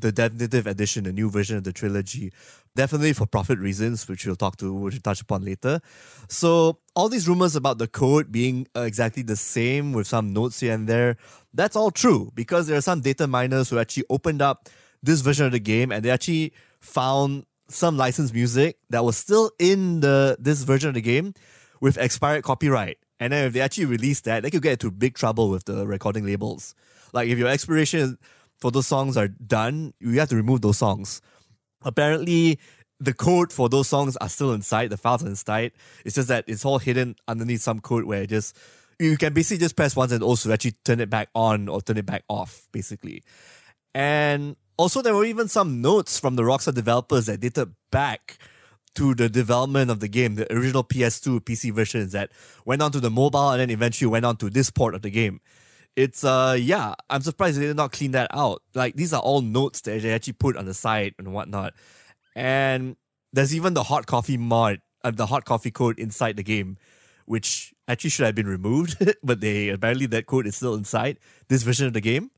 the 0.00 0.12
definitive 0.12 0.66
edition, 0.66 1.04
the 1.04 1.12
new 1.12 1.30
version 1.30 1.56
of 1.56 1.64
the 1.64 1.72
trilogy, 1.72 2.32
definitely 2.76 3.12
for 3.12 3.26
profit 3.26 3.58
reasons, 3.58 4.08
which 4.08 4.26
we'll 4.26 4.36
talk 4.36 4.56
to, 4.58 4.72
which 4.72 4.94
we'll 4.94 5.00
touch 5.00 5.20
upon 5.20 5.44
later. 5.44 5.80
So 6.28 6.78
all 6.94 7.08
these 7.08 7.28
rumors 7.28 7.56
about 7.56 7.78
the 7.78 7.88
code 7.88 8.30
being 8.30 8.66
uh, 8.76 8.82
exactly 8.82 9.22
the 9.22 9.36
same 9.36 9.92
with 9.92 10.06
some 10.06 10.32
notes 10.32 10.60
here 10.60 10.72
and 10.72 10.88
there, 10.88 11.16
that's 11.52 11.76
all 11.76 11.90
true 11.90 12.30
because 12.34 12.66
there 12.66 12.76
are 12.76 12.82
some 12.82 13.00
data 13.00 13.26
miners 13.26 13.70
who 13.70 13.78
actually 13.78 14.04
opened 14.10 14.42
up 14.42 14.68
this 15.02 15.20
version 15.20 15.46
of 15.46 15.52
the 15.52 15.60
game 15.60 15.92
and 15.92 16.04
they 16.04 16.10
actually 16.10 16.52
found 16.80 17.44
some 17.68 17.96
licensed 17.96 18.34
music 18.34 18.78
that 18.90 19.04
was 19.04 19.16
still 19.16 19.50
in 19.58 20.00
the 20.00 20.36
this 20.40 20.62
version 20.62 20.88
of 20.88 20.94
the 20.94 21.00
game 21.00 21.34
with 21.80 21.98
expired 21.98 22.42
copyright. 22.42 22.98
And 23.20 23.32
then 23.32 23.46
if 23.46 23.52
they 23.52 23.60
actually 23.60 23.86
release 23.86 24.20
that, 24.22 24.42
they 24.42 24.50
could 24.50 24.62
get 24.62 24.72
into 24.72 24.90
big 24.90 25.14
trouble 25.14 25.50
with 25.50 25.64
the 25.64 25.86
recording 25.86 26.24
labels. 26.24 26.74
Like 27.12 27.28
if 27.28 27.38
your 27.38 27.48
expiration 27.48 28.18
for 28.58 28.70
those 28.70 28.86
songs 28.86 29.16
are 29.16 29.28
done, 29.28 29.94
you 30.00 30.18
have 30.18 30.28
to 30.30 30.36
remove 30.36 30.60
those 30.60 30.78
songs. 30.78 31.20
Apparently, 31.82 32.58
the 33.00 33.14
code 33.14 33.52
for 33.52 33.68
those 33.68 33.88
songs 33.88 34.16
are 34.16 34.28
still 34.28 34.52
inside, 34.52 34.90
the 34.90 34.96
files 34.96 35.24
are 35.24 35.28
inside. 35.28 35.72
It's 36.04 36.16
just 36.16 36.28
that 36.28 36.44
it's 36.48 36.64
all 36.64 36.78
hidden 36.78 37.16
underneath 37.28 37.60
some 37.60 37.80
code 37.80 38.04
where 38.04 38.26
just 38.26 38.56
you 38.98 39.16
can 39.16 39.32
basically 39.32 39.58
just 39.58 39.76
press 39.76 39.94
once 39.94 40.10
and 40.10 40.22
also 40.22 40.52
actually 40.52 40.74
turn 40.84 41.00
it 41.00 41.08
back 41.08 41.28
on 41.34 41.68
or 41.68 41.80
turn 41.80 41.98
it 41.98 42.06
back 42.06 42.24
off, 42.28 42.66
basically. 42.72 43.22
And 43.94 44.56
also 44.76 45.02
there 45.02 45.14
were 45.14 45.24
even 45.24 45.46
some 45.46 45.80
notes 45.80 46.18
from 46.18 46.34
the 46.34 46.42
Rockstar 46.42 46.74
developers 46.74 47.26
that 47.26 47.40
dated 47.40 47.74
back 47.92 48.38
to 48.96 49.14
the 49.14 49.28
development 49.28 49.92
of 49.92 50.00
the 50.00 50.08
game, 50.08 50.34
the 50.34 50.52
original 50.52 50.82
PS2 50.82 51.40
PC 51.40 51.72
versions 51.72 52.10
that 52.12 52.32
went 52.64 52.82
on 52.82 52.90
to 52.90 52.98
the 52.98 53.10
mobile 53.10 53.50
and 53.50 53.60
then 53.60 53.70
eventually 53.70 54.10
went 54.10 54.24
on 54.24 54.36
to 54.38 54.50
this 54.50 54.70
port 54.70 54.96
of 54.96 55.02
the 55.02 55.10
game 55.10 55.40
it's 55.98 56.22
uh 56.22 56.56
yeah, 56.58 56.94
I'm 57.10 57.22
surprised 57.22 57.58
they 57.58 57.66
did 57.66 57.76
not 57.76 57.90
clean 57.90 58.12
that 58.12 58.30
out. 58.32 58.62
Like 58.72 58.94
these 58.94 59.12
are 59.12 59.20
all 59.20 59.40
notes 59.40 59.80
that 59.80 60.00
they 60.00 60.12
actually 60.12 60.34
put 60.34 60.56
on 60.56 60.64
the 60.64 60.72
side 60.72 61.14
and 61.18 61.32
whatnot. 61.32 61.74
And 62.36 62.96
there's 63.32 63.52
even 63.52 63.74
the 63.74 63.82
hot 63.82 64.06
coffee 64.06 64.36
mod, 64.36 64.80
uh, 65.02 65.10
the 65.10 65.26
hot 65.26 65.44
coffee 65.44 65.72
code 65.72 65.98
inside 65.98 66.36
the 66.36 66.44
game, 66.44 66.76
which 67.26 67.74
actually 67.88 68.10
should 68.10 68.26
have 68.26 68.36
been 68.36 68.46
removed, 68.46 69.04
but 69.24 69.40
they 69.40 69.70
apparently 69.70 70.06
that 70.06 70.26
code 70.26 70.46
is 70.46 70.54
still 70.54 70.74
inside 70.74 71.18
this 71.48 71.64
version 71.64 71.88
of 71.88 71.94
the 71.94 72.00
game. 72.00 72.30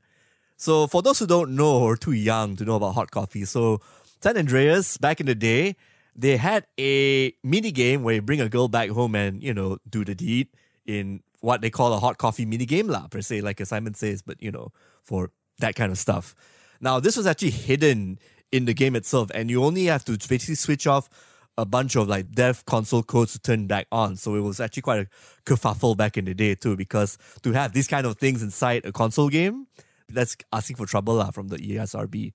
So 0.57 0.87
for 0.87 1.03
those 1.03 1.19
who 1.19 1.27
don't 1.27 1.55
know 1.55 1.77
or 1.77 1.95
too 1.95 2.13
young 2.13 2.55
to 2.55 2.65
know 2.65 2.77
about 2.77 2.95
hot 2.95 3.11
coffee, 3.11 3.45
so 3.45 3.79
San 4.23 4.37
Andreas 4.37 4.97
back 4.97 5.19
in 5.19 5.27
the 5.27 5.35
day, 5.35 5.75
they 6.15 6.37
had 6.37 6.65
a 6.79 7.31
mini 7.43 7.71
game 7.71 8.01
where 8.01 8.15
you 8.15 8.23
bring 8.23 8.41
a 8.41 8.49
girl 8.49 8.67
back 8.67 8.89
home 8.89 9.13
and 9.13 9.43
you 9.43 9.53
know 9.53 9.77
do 9.87 10.03
the 10.03 10.15
deed 10.15 10.47
in 10.85 11.21
what 11.41 11.61
they 11.61 11.69
call 11.69 11.93
a 11.93 11.99
hot 11.99 12.17
coffee 12.17 12.45
mini 12.45 12.65
game 12.65 12.87
lah 12.87 13.07
per 13.07 13.21
se, 13.21 13.41
like 13.41 13.63
Simon 13.65 13.93
says, 13.93 14.21
but 14.21 14.41
you 14.41 14.51
know 14.51 14.71
for 15.03 15.31
that 15.59 15.75
kind 15.75 15.91
of 15.91 15.97
stuff. 15.97 16.33
Now 16.79 16.99
this 16.99 17.17
was 17.17 17.27
actually 17.27 17.51
hidden 17.51 18.17
in 18.51 18.65
the 18.65 18.73
game 18.73 18.95
itself, 18.95 19.29
and 19.35 19.49
you 19.49 19.63
only 19.63 19.85
have 19.85 20.05
to 20.05 20.13
basically 20.13 20.55
switch 20.55 20.87
off 20.87 21.09
a 21.57 21.65
bunch 21.65 21.95
of 21.95 22.07
like 22.07 22.31
dev 22.31 22.63
console 22.65 23.03
codes 23.03 23.33
to 23.33 23.39
turn 23.39 23.67
back 23.67 23.85
on. 23.91 24.15
So 24.15 24.35
it 24.35 24.39
was 24.39 24.59
actually 24.59 24.83
quite 24.83 25.01
a 25.01 25.07
kerfuffle 25.45 25.97
back 25.97 26.17
in 26.17 26.25
the 26.25 26.33
day 26.33 26.55
too, 26.55 26.77
because 26.77 27.17
to 27.43 27.51
have 27.51 27.73
these 27.73 27.87
kind 27.87 28.05
of 28.07 28.17
things 28.17 28.41
inside 28.41 28.85
a 28.85 28.91
console 28.91 29.29
game, 29.29 29.67
that's 30.09 30.35
asking 30.51 30.77
for 30.77 30.85
trouble 30.85 31.15
lah 31.15 31.31
from 31.31 31.49
the 31.49 31.57
ESRB. 31.57 32.33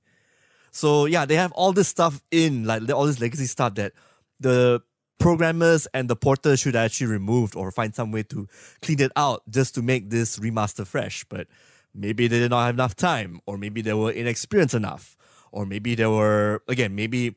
So 0.71 1.07
yeah, 1.07 1.25
they 1.25 1.37
have 1.37 1.53
all 1.53 1.73
this 1.73 1.89
stuff 1.89 2.23
in, 2.31 2.65
like 2.65 2.91
all 2.91 3.07
this 3.07 3.21
legacy 3.21 3.47
stuff 3.47 3.75
that 3.77 3.93
the 4.41 4.83
programmers 5.19 5.87
and 5.95 6.09
the 6.09 6.17
porters 6.17 6.61
should 6.61 6.77
actually 6.77 7.09
removed 7.09 7.57
or 7.57 7.71
find 7.71 7.95
some 7.95 8.13
way 8.13 8.23
to 8.25 8.49
clean 8.83 9.01
it 9.01 9.13
out 9.17 9.43
just 9.49 9.75
to 9.75 9.83
make 9.83 10.11
this 10.11 10.39
remaster 10.39 10.87
fresh. 10.87 11.25
But 11.29 11.49
maybe 11.95 12.29
they 12.29 12.39
did 12.39 12.51
not 12.51 12.67
have 12.67 12.75
enough 12.75 12.95
time, 12.97 13.41
or 13.47 13.57
maybe 13.59 13.83
they 13.83 13.95
were 13.95 14.11
inexperienced 14.11 14.75
enough, 14.75 15.17
or 15.53 15.67
maybe 15.67 15.95
they 15.95 16.07
were 16.07 16.63
again, 16.69 16.95
maybe 16.95 17.35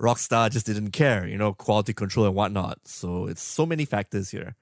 Rockstar 0.00 0.50
just 0.50 0.66
didn't 0.66 0.90
care, 0.90 1.26
you 1.26 1.38
know, 1.38 1.52
quality 1.52 1.92
control 1.92 2.26
and 2.26 2.34
whatnot. 2.34 2.80
So 2.88 3.26
it's 3.26 3.42
so 3.42 3.64
many 3.64 3.84
factors 3.84 4.30
here. 4.30 4.56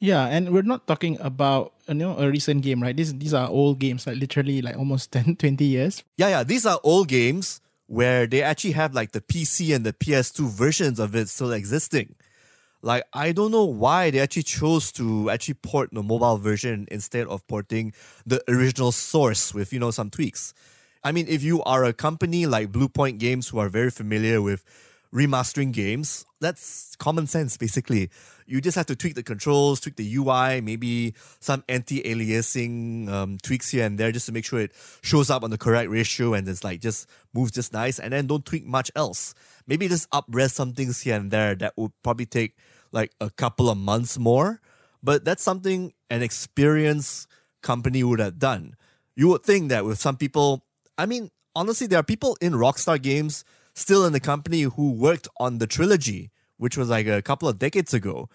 Yeah, 0.00 0.26
and 0.26 0.52
we're 0.52 0.62
not 0.62 0.86
talking 0.86 1.16
about 1.20 1.72
you 1.88 1.94
know 1.94 2.18
a 2.18 2.28
recent 2.28 2.62
game, 2.62 2.82
right? 2.82 2.94
These 2.94 3.14
these 3.16 3.32
are 3.32 3.48
old 3.48 3.78
games, 3.78 4.06
like 4.06 4.16
literally 4.18 4.60
like 4.60 4.76
almost 4.76 5.12
10, 5.16 5.36
20 5.36 5.64
years. 5.64 6.04
Yeah, 6.18 6.28
yeah. 6.28 6.44
These 6.44 6.66
are 6.66 6.78
old 6.84 7.08
games 7.08 7.60
where 7.86 8.26
they 8.26 8.42
actually 8.42 8.72
have 8.72 8.94
like 8.94 9.12
the 9.12 9.20
PC 9.20 9.74
and 9.74 9.84
the 9.84 9.92
PS2 9.92 10.48
versions 10.48 10.98
of 10.98 11.14
it 11.14 11.28
still 11.28 11.52
existing. 11.52 12.16
Like 12.82 13.04
I 13.12 13.32
don't 13.32 13.50
know 13.50 13.64
why 13.64 14.10
they 14.10 14.20
actually 14.20 14.42
chose 14.42 14.92
to 14.92 15.30
actually 15.30 15.54
port 15.54 15.90
the 15.92 16.02
mobile 16.02 16.36
version 16.36 16.86
instead 16.90 17.26
of 17.26 17.46
porting 17.46 17.94
the 18.26 18.42
original 18.48 18.92
source 18.92 19.54
with 19.54 19.72
you 19.72 19.78
know 19.78 19.90
some 19.90 20.10
tweaks. 20.10 20.52
I 21.02 21.12
mean, 21.12 21.26
if 21.28 21.42
you 21.42 21.62
are 21.64 21.84
a 21.84 21.92
company 21.92 22.46
like 22.46 22.72
Bluepoint 22.72 23.18
Games 23.18 23.48
who 23.48 23.58
are 23.58 23.68
very 23.68 23.90
familiar 23.90 24.40
with 24.40 24.64
remastering 25.14 25.72
games, 25.72 26.26
that's 26.40 26.96
common 26.96 27.26
sense 27.26 27.56
basically. 27.56 28.10
You 28.46 28.60
just 28.60 28.76
have 28.76 28.86
to 28.86 28.96
tweak 28.96 29.14
the 29.14 29.22
controls, 29.22 29.80
tweak 29.80 29.96
the 29.96 30.16
UI, 30.16 30.60
maybe 30.60 31.14
some 31.40 31.64
anti-aliasing 31.68 33.08
um, 33.08 33.38
tweaks 33.42 33.70
here 33.70 33.86
and 33.86 33.96
there 33.96 34.12
just 34.12 34.26
to 34.26 34.32
make 34.32 34.44
sure 34.44 34.60
it 34.60 34.72
shows 35.02 35.30
up 35.30 35.44
on 35.44 35.50
the 35.50 35.56
correct 35.56 35.88
ratio 35.88 36.34
and 36.34 36.46
it's 36.48 36.64
like 36.64 36.80
just 36.80 37.08
moves 37.32 37.52
just 37.52 37.72
nice 37.72 37.98
and 37.98 38.12
then 38.12 38.26
don't 38.26 38.44
tweak 38.44 38.66
much 38.66 38.90
else. 38.96 39.34
Maybe 39.66 39.88
just 39.88 40.10
upres 40.10 40.50
some 40.50 40.72
things 40.72 41.00
here 41.00 41.16
and 41.16 41.30
there 41.30 41.54
that 41.54 41.74
would 41.76 41.92
probably 42.02 42.26
take 42.26 42.56
like 42.92 43.12
a 43.20 43.30
couple 43.30 43.70
of 43.70 43.78
months 43.78 44.18
more. 44.18 44.60
But 45.02 45.24
that's 45.24 45.42
something 45.42 45.92
an 46.10 46.22
experienced 46.22 47.28
company 47.62 48.02
would 48.02 48.20
have 48.20 48.38
done. 48.38 48.74
You 49.16 49.28
would 49.28 49.44
think 49.44 49.68
that 49.68 49.84
with 49.84 50.00
some 50.00 50.16
people 50.16 50.64
I 50.96 51.06
mean, 51.06 51.30
honestly, 51.56 51.86
there 51.86 51.98
are 51.98 52.04
people 52.04 52.36
in 52.40 52.52
Rockstar 52.52 53.00
Games 53.00 53.44
still 53.74 54.06
in 54.06 54.12
the 54.12 54.20
company 54.20 54.62
who 54.62 54.92
worked 54.92 55.28
on 55.38 55.58
the 55.58 55.66
trilogy, 55.66 56.30
which 56.56 56.76
was 56.76 56.88
like 56.88 57.06
a 57.06 57.22
couple 57.22 57.48
of 57.48 57.58
decades 57.58 57.92
ago. 57.92 58.28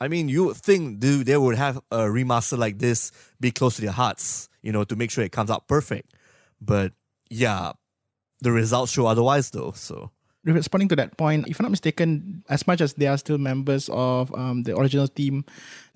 I 0.00 0.08
mean, 0.08 0.28
you 0.28 0.54
think 0.54 1.00
dude, 1.00 1.26
they 1.26 1.36
would 1.36 1.56
have 1.56 1.78
a 1.90 2.00
remaster 2.00 2.58
like 2.58 2.78
this 2.78 3.10
be 3.40 3.50
close 3.50 3.76
to 3.76 3.82
their 3.82 3.92
hearts, 3.92 4.48
you 4.62 4.72
know, 4.72 4.84
to 4.84 4.96
make 4.96 5.10
sure 5.10 5.24
it 5.24 5.32
comes 5.32 5.50
out 5.50 5.68
perfect. 5.68 6.14
But 6.60 6.92
yeah, 7.30 7.72
the 8.40 8.52
results 8.52 8.92
show 8.92 9.06
otherwise, 9.06 9.50
though. 9.50 9.72
So 9.72 10.10
responding 10.44 10.88
to 10.88 10.96
that 10.96 11.16
point, 11.16 11.48
if 11.48 11.58
I'm 11.58 11.64
not 11.64 11.70
mistaken, 11.70 12.44
as 12.48 12.66
much 12.66 12.80
as 12.80 12.94
they 12.94 13.06
are 13.06 13.16
still 13.16 13.38
members 13.38 13.88
of 13.92 14.34
um, 14.34 14.62
the 14.62 14.76
original 14.76 15.08
team 15.08 15.44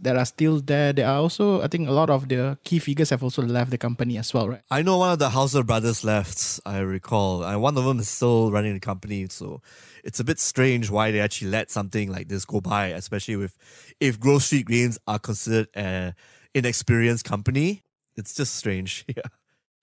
that 0.01 0.17
are 0.17 0.25
still 0.25 0.61
there, 0.61 0.93
there 0.93 1.07
are 1.07 1.19
also, 1.19 1.61
I 1.63 1.69
think, 1.69 1.89
a 1.89 1.93
lot 1.93 2.09
of 2.09 2.29
the 2.29 2.59
key 2.65 2.79
figures 2.79 3.11
have 3.11 3.23
also 3.23 3.43
left 3.43 3.71
the 3.71 3.79
company 3.79 4.17
as 4.17 4.33
well, 4.33 4.49
right? 4.49 4.63
I 4.71 4.83
know 4.83 4.99
one 4.99 5.13
of 5.13 5.19
the 5.19 5.31
Houser 5.31 5.63
brothers 5.63 6.05
left, 6.05 6.61
I 6.65 6.79
recall, 6.79 7.45
and 7.45 7.61
one 7.61 7.77
of 7.77 7.85
them 7.85 7.99
is 7.99 8.09
still 8.09 8.51
running 8.51 8.75
the 8.75 8.81
company. 8.81 9.27
So 9.29 9.61
it's 10.05 10.21
a 10.21 10.25
bit 10.25 10.39
strange 10.39 10.91
why 10.91 11.11
they 11.11 11.21
actually 11.21 11.51
let 11.51 11.71
something 11.71 12.11
like 12.11 12.29
this 12.29 12.45
go 12.45 12.61
by, 12.61 12.89
especially 12.89 13.37
with 13.37 13.57
if 14.01 14.19
Grove 14.19 14.43
Street 14.43 14.67
Games 14.67 14.99
are 15.07 15.19
considered 15.19 15.69
an 15.75 16.15
inexperienced 16.55 17.25
company. 17.25 17.83
It's 18.17 18.35
just 18.35 18.55
strange. 18.55 19.05
Yeah. 19.17 19.23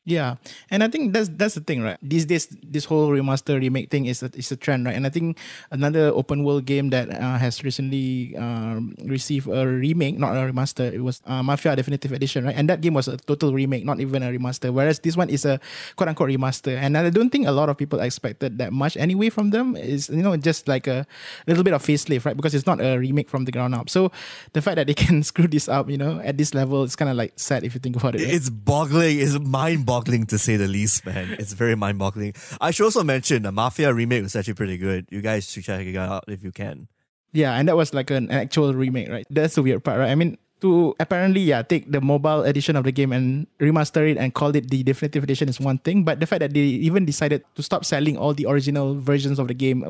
Yeah, 0.06 0.38
and 0.70 0.86
I 0.86 0.88
think 0.88 1.18
that's 1.18 1.34
that's 1.34 1.58
the 1.58 1.66
thing, 1.66 1.82
right? 1.82 1.98
These 1.98 2.30
days, 2.30 2.46
this 2.62 2.86
whole 2.86 3.10
remaster 3.10 3.58
remake 3.58 3.90
thing 3.90 4.06
is 4.06 4.22
a, 4.22 4.30
is 4.38 4.54
a 4.54 4.56
trend, 4.56 4.86
right? 4.86 4.94
And 4.94 5.02
I 5.02 5.10
think 5.10 5.42
another 5.72 6.14
open 6.14 6.46
world 6.46 6.70
game 6.70 6.94
that 6.94 7.10
uh, 7.10 7.42
has 7.42 7.66
recently 7.66 8.38
um, 8.38 8.94
received 9.02 9.50
a 9.50 9.66
remake, 9.66 10.22
not 10.22 10.38
a 10.38 10.46
remaster, 10.46 10.94
it 10.94 11.02
was 11.02 11.26
uh, 11.26 11.42
Mafia 11.42 11.76
Definitive 11.76 12.12
Edition, 12.14 12.46
right? 12.46 12.54
And 12.56 12.70
that 12.70 12.82
game 12.82 12.94
was 12.94 13.08
a 13.08 13.18
total 13.18 13.52
remake, 13.52 13.84
not 13.84 14.00
even 14.00 14.22
a 14.22 14.30
remaster. 14.30 14.72
Whereas 14.72 15.00
this 15.00 15.18
one 15.18 15.32
is 15.32 15.44
a 15.44 15.60
quote 15.96 16.10
unquote 16.10 16.30
remaster, 16.30 16.78
and 16.78 16.96
I 16.96 17.10
don't 17.10 17.32
think 17.32 17.48
a 17.48 17.52
lot 17.52 17.70
of 17.70 17.76
people 17.76 18.00
expected 18.00 18.60
that 18.60 18.72
much 18.72 18.96
anyway 18.98 19.34
from 19.34 19.50
them. 19.50 19.76
Is 19.76 20.10
you 20.10 20.22
know 20.22 20.38
just 20.38 20.68
like 20.68 20.86
a 20.86 21.08
little 21.48 21.64
bit 21.64 21.74
of 21.74 21.82
facelift, 21.82 22.30
right? 22.30 22.38
Because 22.38 22.54
it's 22.54 22.70
not 22.70 22.78
a 22.78 23.02
remake 23.02 23.28
from 23.28 23.46
the 23.46 23.52
ground 23.52 23.74
up. 23.74 23.90
So 23.90 24.12
the 24.54 24.62
fact 24.62 24.76
that 24.76 24.86
they 24.86 24.94
can 25.02 25.24
screw 25.24 25.48
this 25.48 25.66
up, 25.68 25.90
you 25.90 25.98
know, 25.98 26.22
at 26.22 26.38
this 26.38 26.54
level, 26.54 26.84
it's 26.84 26.96
kind 26.96 27.10
of 27.10 27.18
like 27.18 27.34
sad 27.38 27.64
if 27.64 27.74
you 27.74 27.82
think 27.82 27.96
about 27.96 28.14
it. 28.14 28.22
Right? 28.22 28.36
It's 28.36 28.52
boggling. 28.54 29.18
It's 29.18 29.40
mind 29.40 29.88
boggling 29.88 29.95
boggling 29.96 30.26
to 30.28 30.38
say 30.38 30.58
the 30.58 30.68
least, 30.68 31.06
man. 31.06 31.38
It's 31.40 31.54
very 31.54 31.76
mind 31.76 31.98
boggling. 31.98 32.34
I 32.60 32.72
should 32.72 32.84
also 32.84 33.04
mention 33.04 33.44
the 33.44 33.52
Mafia 33.52 33.94
remake 33.94 34.24
was 34.24 34.36
actually 34.36 34.56
pretty 34.56 34.78
good. 34.78 35.08
You 35.10 35.22
guys 35.22 35.50
should 35.50 35.64
check 35.64 35.88
it 35.88 35.96
out 35.96 36.26
if 36.28 36.44
you 36.44 36.52
can. 36.52 36.88
Yeah, 37.32 37.54
and 37.56 37.68
that 37.68 37.78
was 37.78 37.94
like 37.94 38.12
an 38.12 38.30
actual 38.30 38.74
remake, 38.74 39.10
right? 39.10 39.26
That's 39.30 39.56
the 39.56 39.64
weird 39.64 39.84
part, 39.84 40.00
right? 40.00 40.12
I 40.12 40.16
mean, 40.16 40.38
to 40.66 40.98
apparently 40.98 41.46
yeah 41.46 41.62
take 41.62 41.86
the 41.86 42.02
mobile 42.02 42.42
edition 42.42 42.74
of 42.74 42.82
the 42.82 42.92
game 42.92 43.14
and 43.14 43.46
remaster 43.62 44.02
it 44.02 44.18
and 44.18 44.34
call 44.34 44.50
it 44.58 44.74
the 44.74 44.82
definitive 44.82 45.22
edition 45.22 45.46
is 45.46 45.62
one 45.62 45.78
thing. 45.78 46.02
But 46.02 46.18
the 46.18 46.26
fact 46.26 46.42
that 46.42 46.58
they 46.58 46.82
even 46.82 47.06
decided 47.06 47.46
to 47.54 47.62
stop 47.62 47.86
selling 47.86 48.18
all 48.18 48.34
the 48.34 48.50
original 48.50 48.98
versions 48.98 49.38
of 49.38 49.46
the 49.48 49.54
game 49.54 49.86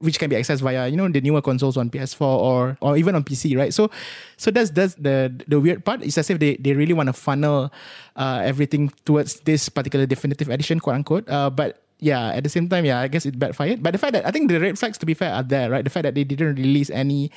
which 0.00 0.16
can 0.16 0.32
be 0.32 0.36
accessed 0.40 0.64
via 0.64 0.88
you 0.88 0.96
know 0.96 1.12
the 1.12 1.20
newer 1.20 1.44
consoles 1.44 1.76
on 1.76 1.92
PS4 1.92 2.24
or 2.24 2.80
or 2.80 2.96
even 2.96 3.12
on 3.12 3.28
PC 3.28 3.52
right? 3.60 3.76
So 3.76 3.92
so 4.40 4.48
that's 4.48 4.72
that's 4.72 4.96
the 4.96 5.28
the 5.44 5.60
weird 5.60 5.84
part. 5.84 6.00
It's 6.00 6.16
as 6.16 6.32
if 6.32 6.40
they 6.40 6.56
they 6.56 6.72
really 6.72 6.96
want 6.96 7.12
to 7.12 7.16
funnel 7.16 7.68
uh, 8.16 8.40
everything 8.40 8.88
towards 9.04 9.44
this 9.44 9.68
particular 9.68 10.08
definitive 10.08 10.48
edition 10.48 10.80
quote 10.80 10.96
unquote. 10.96 11.28
Uh, 11.28 11.52
but 11.52 11.84
yeah, 11.98 12.36
at 12.36 12.44
the 12.44 12.52
same 12.52 12.68
time, 12.68 12.84
yeah, 12.84 13.00
I 13.00 13.08
guess 13.08 13.24
it 13.24 13.38
backfired. 13.38 13.82
But 13.82 13.92
the 13.92 13.98
fact 13.98 14.12
that 14.12 14.26
I 14.26 14.30
think 14.30 14.50
the 14.50 14.60
red 14.60 14.78
flags, 14.78 14.98
to 14.98 15.06
be 15.06 15.14
fair, 15.14 15.32
are 15.32 15.42
there, 15.42 15.70
right? 15.70 15.84
The 15.84 15.90
fact 15.90 16.04
that 16.04 16.14
they 16.14 16.24
didn't 16.24 16.56
release 16.56 16.90
any 16.90 17.30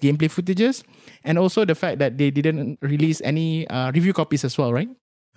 gameplay 0.00 0.32
footages, 0.32 0.84
and 1.24 1.38
also 1.38 1.64
the 1.64 1.74
fact 1.74 1.98
that 1.98 2.18
they 2.18 2.30
didn't 2.30 2.78
release 2.80 3.20
any 3.22 3.66
uh, 3.68 3.90
review 3.92 4.12
copies 4.12 4.44
as 4.44 4.56
well, 4.58 4.72
right? 4.72 4.88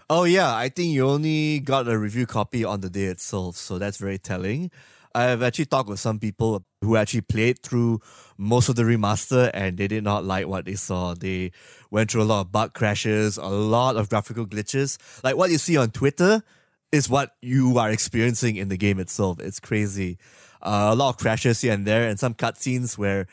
Oh 0.09 0.23
yeah, 0.23 0.55
I 0.55 0.69
think 0.69 0.93
you 0.93 1.07
only 1.07 1.59
got 1.59 1.87
a 1.87 1.97
review 1.97 2.25
copy 2.25 2.63
on 2.63 2.81
the 2.81 2.89
day 2.89 3.05
itself, 3.05 3.55
so 3.57 3.77
that's 3.77 3.97
very 3.97 4.17
telling. 4.17 4.71
I've 5.13 5.41
actually 5.41 5.65
talked 5.65 5.89
with 5.89 5.99
some 5.99 6.19
people 6.19 6.63
who 6.81 6.95
actually 6.95 7.21
played 7.21 7.63
through 7.63 7.99
most 8.37 8.69
of 8.69 8.75
the 8.75 8.83
remaster 8.83 9.49
and 9.55 9.75
they 9.75 9.87
did 9.87 10.03
not 10.03 10.23
like 10.23 10.47
what 10.47 10.65
they 10.65 10.75
saw. 10.75 11.15
They 11.15 11.51
went 11.89 12.11
through 12.11 12.21
a 12.21 12.29
lot 12.29 12.41
of 12.41 12.51
bug 12.51 12.73
crashes, 12.73 13.37
a 13.37 13.47
lot 13.47 13.97
of 13.97 14.09
graphical 14.09 14.45
glitches. 14.45 14.97
Like 15.23 15.35
what 15.35 15.49
you 15.49 15.57
see 15.57 15.77
on 15.77 15.89
Twitter, 15.89 16.43
is 16.91 17.09
what 17.09 17.35
you 17.41 17.77
are 17.77 17.91
experiencing 17.91 18.55
in 18.55 18.69
the 18.69 18.77
game 18.77 18.99
itself. 18.99 19.39
It's 19.39 19.59
crazy. 19.59 20.17
Uh, 20.61 20.89
a 20.91 20.95
lot 20.95 21.09
of 21.09 21.17
crashes 21.17 21.61
here 21.61 21.73
and 21.73 21.85
there, 21.85 22.07
and 22.07 22.19
some 22.19 22.33
cutscenes 22.33 22.97
where 22.97 23.27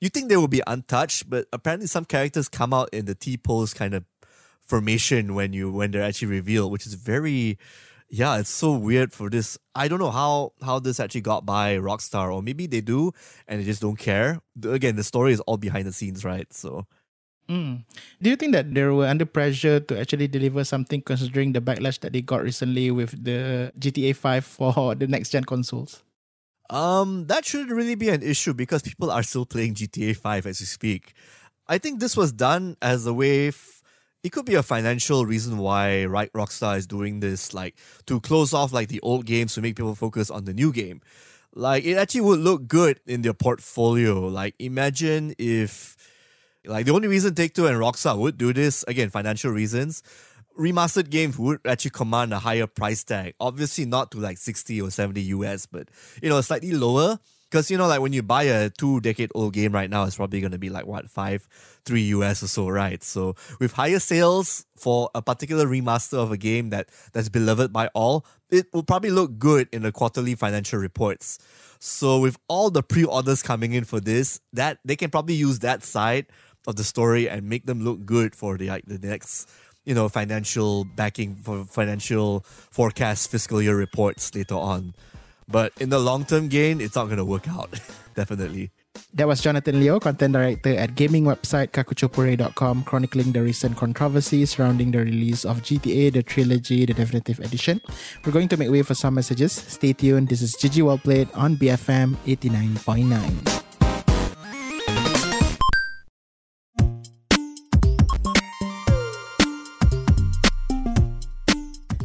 you 0.00 0.08
think 0.08 0.28
they 0.28 0.36
will 0.36 0.48
be 0.48 0.62
untouched, 0.66 1.28
but 1.28 1.46
apparently 1.52 1.86
some 1.86 2.04
characters 2.04 2.48
come 2.48 2.72
out 2.72 2.88
in 2.92 3.04
the 3.04 3.14
T 3.14 3.36
pose 3.36 3.74
kind 3.74 3.94
of 3.94 4.04
formation 4.62 5.34
when 5.34 5.52
you 5.52 5.72
when 5.72 5.90
they're 5.90 6.02
actually 6.02 6.28
revealed, 6.28 6.72
which 6.72 6.86
is 6.86 6.94
very 6.94 7.58
yeah, 8.10 8.38
it's 8.38 8.48
so 8.48 8.72
weird 8.72 9.12
for 9.12 9.28
this. 9.28 9.58
I 9.74 9.88
don't 9.88 9.98
know 9.98 10.10
how 10.10 10.52
how 10.62 10.78
this 10.78 11.00
actually 11.00 11.22
got 11.22 11.44
by 11.44 11.76
Rockstar, 11.76 12.32
or 12.34 12.42
maybe 12.42 12.66
they 12.66 12.80
do 12.80 13.12
and 13.46 13.60
they 13.60 13.64
just 13.64 13.82
don't 13.82 13.98
care. 13.98 14.40
Again, 14.64 14.96
the 14.96 15.04
story 15.04 15.32
is 15.32 15.40
all 15.40 15.56
behind 15.56 15.86
the 15.86 15.92
scenes, 15.92 16.24
right? 16.24 16.52
So 16.52 16.86
Mm. 17.48 17.84
Do 18.20 18.28
you 18.28 18.36
think 18.36 18.52
that 18.52 18.74
they 18.74 18.84
were 18.84 19.06
under 19.06 19.24
pressure 19.24 19.80
to 19.80 19.98
actually 19.98 20.28
deliver 20.28 20.64
something 20.64 21.00
considering 21.00 21.52
the 21.52 21.60
backlash 21.60 21.98
that 22.00 22.12
they 22.12 22.20
got 22.20 22.42
recently 22.42 22.90
with 22.90 23.16
the 23.24 23.72
GTA 23.78 24.14
5 24.14 24.44
for 24.60 24.94
the 24.94 25.06
next 25.06 25.30
gen 25.30 25.44
consoles? 25.44 26.02
Um, 26.70 27.26
that 27.26 27.44
shouldn't 27.44 27.70
really 27.70 27.94
be 27.94 28.10
an 28.10 28.22
issue 28.22 28.52
because 28.52 28.82
people 28.82 29.10
are 29.10 29.22
still 29.22 29.46
playing 29.46 29.74
GTA 29.74 30.16
5 30.16 30.46
as 30.46 30.60
we 30.60 30.66
speak. 30.66 31.14
I 31.66 31.78
think 31.78 32.00
this 32.00 32.16
was 32.16 32.32
done 32.32 32.76
as 32.82 33.06
a 33.06 33.12
way. 33.12 33.48
F- 33.48 33.82
it 34.22 34.32
could 34.32 34.44
be 34.44 34.54
a 34.54 34.62
financial 34.62 35.24
reason 35.24 35.58
why 35.58 36.04
right 36.04 36.32
Rockstar 36.32 36.76
is 36.76 36.86
doing 36.86 37.20
this, 37.20 37.54
like 37.54 37.76
to 38.06 38.20
close 38.20 38.52
off 38.52 38.72
like 38.72 38.88
the 38.88 39.00
old 39.00 39.26
games 39.26 39.54
to 39.54 39.62
make 39.62 39.76
people 39.76 39.94
focus 39.94 40.30
on 40.30 40.44
the 40.44 40.52
new 40.52 40.72
game. 40.72 41.00
Like 41.54 41.84
it 41.84 41.96
actually 41.96 42.22
would 42.22 42.40
look 42.40 42.68
good 42.68 43.00
in 43.06 43.22
their 43.22 43.34
portfolio. 43.34 44.20
Like 44.28 44.54
imagine 44.58 45.34
if 45.38 45.96
like 46.64 46.86
the 46.86 46.92
only 46.92 47.08
reason 47.08 47.34
Take 47.34 47.54
Two 47.54 47.66
and 47.66 47.76
Rockstar 47.76 48.18
would 48.18 48.36
do 48.36 48.52
this 48.52 48.84
again, 48.88 49.08
financial 49.10 49.52
reasons. 49.52 50.02
Remastered 50.58 51.10
games 51.10 51.38
would 51.38 51.60
actually 51.66 51.92
command 51.92 52.32
a 52.32 52.38
higher 52.38 52.66
price 52.66 53.04
tag. 53.04 53.34
Obviously, 53.40 53.84
not 53.84 54.10
to 54.10 54.18
like 54.18 54.38
60 54.38 54.82
or 54.82 54.90
70 54.90 55.20
US, 55.22 55.66
but 55.66 55.88
you 56.22 56.28
know, 56.28 56.40
slightly 56.40 56.72
lower. 56.72 57.18
Because 57.50 57.70
you 57.70 57.78
know, 57.78 57.86
like 57.86 58.02
when 58.02 58.12
you 58.12 58.22
buy 58.22 58.42
a 58.42 58.68
two 58.68 59.00
decade 59.00 59.30
old 59.34 59.54
game 59.54 59.72
right 59.72 59.88
now, 59.88 60.04
it's 60.04 60.16
probably 60.16 60.40
going 60.40 60.52
to 60.52 60.58
be 60.58 60.68
like 60.68 60.86
what 60.86 61.08
five, 61.08 61.48
three 61.86 62.02
US 62.02 62.42
or 62.42 62.46
so, 62.46 62.68
right? 62.68 63.02
So 63.02 63.36
with 63.58 63.72
higher 63.72 64.00
sales 64.00 64.66
for 64.76 65.08
a 65.14 65.22
particular 65.22 65.64
remaster 65.66 66.18
of 66.18 66.30
a 66.30 66.36
game 66.36 66.68
that 66.70 66.90
that's 67.14 67.30
beloved 67.30 67.72
by 67.72 67.86
all, 67.94 68.26
it 68.50 68.66
will 68.74 68.82
probably 68.82 69.10
look 69.10 69.38
good 69.38 69.68
in 69.72 69.82
the 69.82 69.92
quarterly 69.92 70.34
financial 70.34 70.78
reports. 70.78 71.38
So 71.78 72.20
with 72.20 72.36
all 72.48 72.70
the 72.70 72.82
pre-orders 72.82 73.42
coming 73.42 73.72
in 73.72 73.84
for 73.84 74.00
this, 74.00 74.40
that 74.52 74.78
they 74.84 74.96
can 74.96 75.10
probably 75.10 75.34
use 75.34 75.60
that 75.60 75.82
side 75.82 76.26
of 76.66 76.76
the 76.76 76.84
story 76.84 77.28
and 77.28 77.48
make 77.48 77.64
them 77.64 77.82
look 77.82 78.04
good 78.04 78.34
for 78.34 78.58
the 78.58 78.68
like 78.68 78.84
the 78.86 78.98
next 78.98 79.48
you 79.88 79.94
know 79.94 80.06
financial 80.06 80.84
backing 80.84 81.34
for 81.34 81.64
financial 81.64 82.44
forecast 82.44 83.30
fiscal 83.30 83.62
year 83.62 83.74
reports 83.74 84.34
later 84.34 84.54
on. 84.54 84.92
But 85.48 85.72
in 85.80 85.88
the 85.88 85.98
long 85.98 86.26
term 86.26 86.48
gain, 86.48 86.82
it's 86.82 86.94
not 86.94 87.06
going 87.06 87.16
to 87.16 87.24
work 87.24 87.48
out. 87.48 87.80
Definitely. 88.14 88.70
That 89.14 89.26
was 89.26 89.40
Jonathan 89.40 89.80
Leo, 89.80 89.98
content 89.98 90.34
director 90.34 90.74
at 90.74 90.94
gaming 90.94 91.24
website 91.24 91.68
kakuchopurei.com, 91.68 92.84
chronicling 92.84 93.32
the 93.32 93.40
recent 93.40 93.78
controversy 93.78 94.44
surrounding 94.44 94.90
the 94.90 94.98
release 94.98 95.46
of 95.46 95.62
GTA, 95.62 96.12
the 96.12 96.22
trilogy, 96.22 96.84
the 96.84 96.92
definitive 96.92 97.38
edition. 97.40 97.80
We're 98.26 98.32
going 98.32 98.48
to 98.48 98.56
make 98.58 98.70
way 98.70 98.82
for 98.82 98.94
some 98.94 99.14
messages. 99.14 99.52
Stay 99.52 99.94
tuned. 99.94 100.28
This 100.28 100.42
is 100.42 100.54
GG 100.56 100.82
Well 100.82 100.98
Played 100.98 101.28
on 101.32 101.56
BFM 101.56 102.16
89.9. 102.26 103.67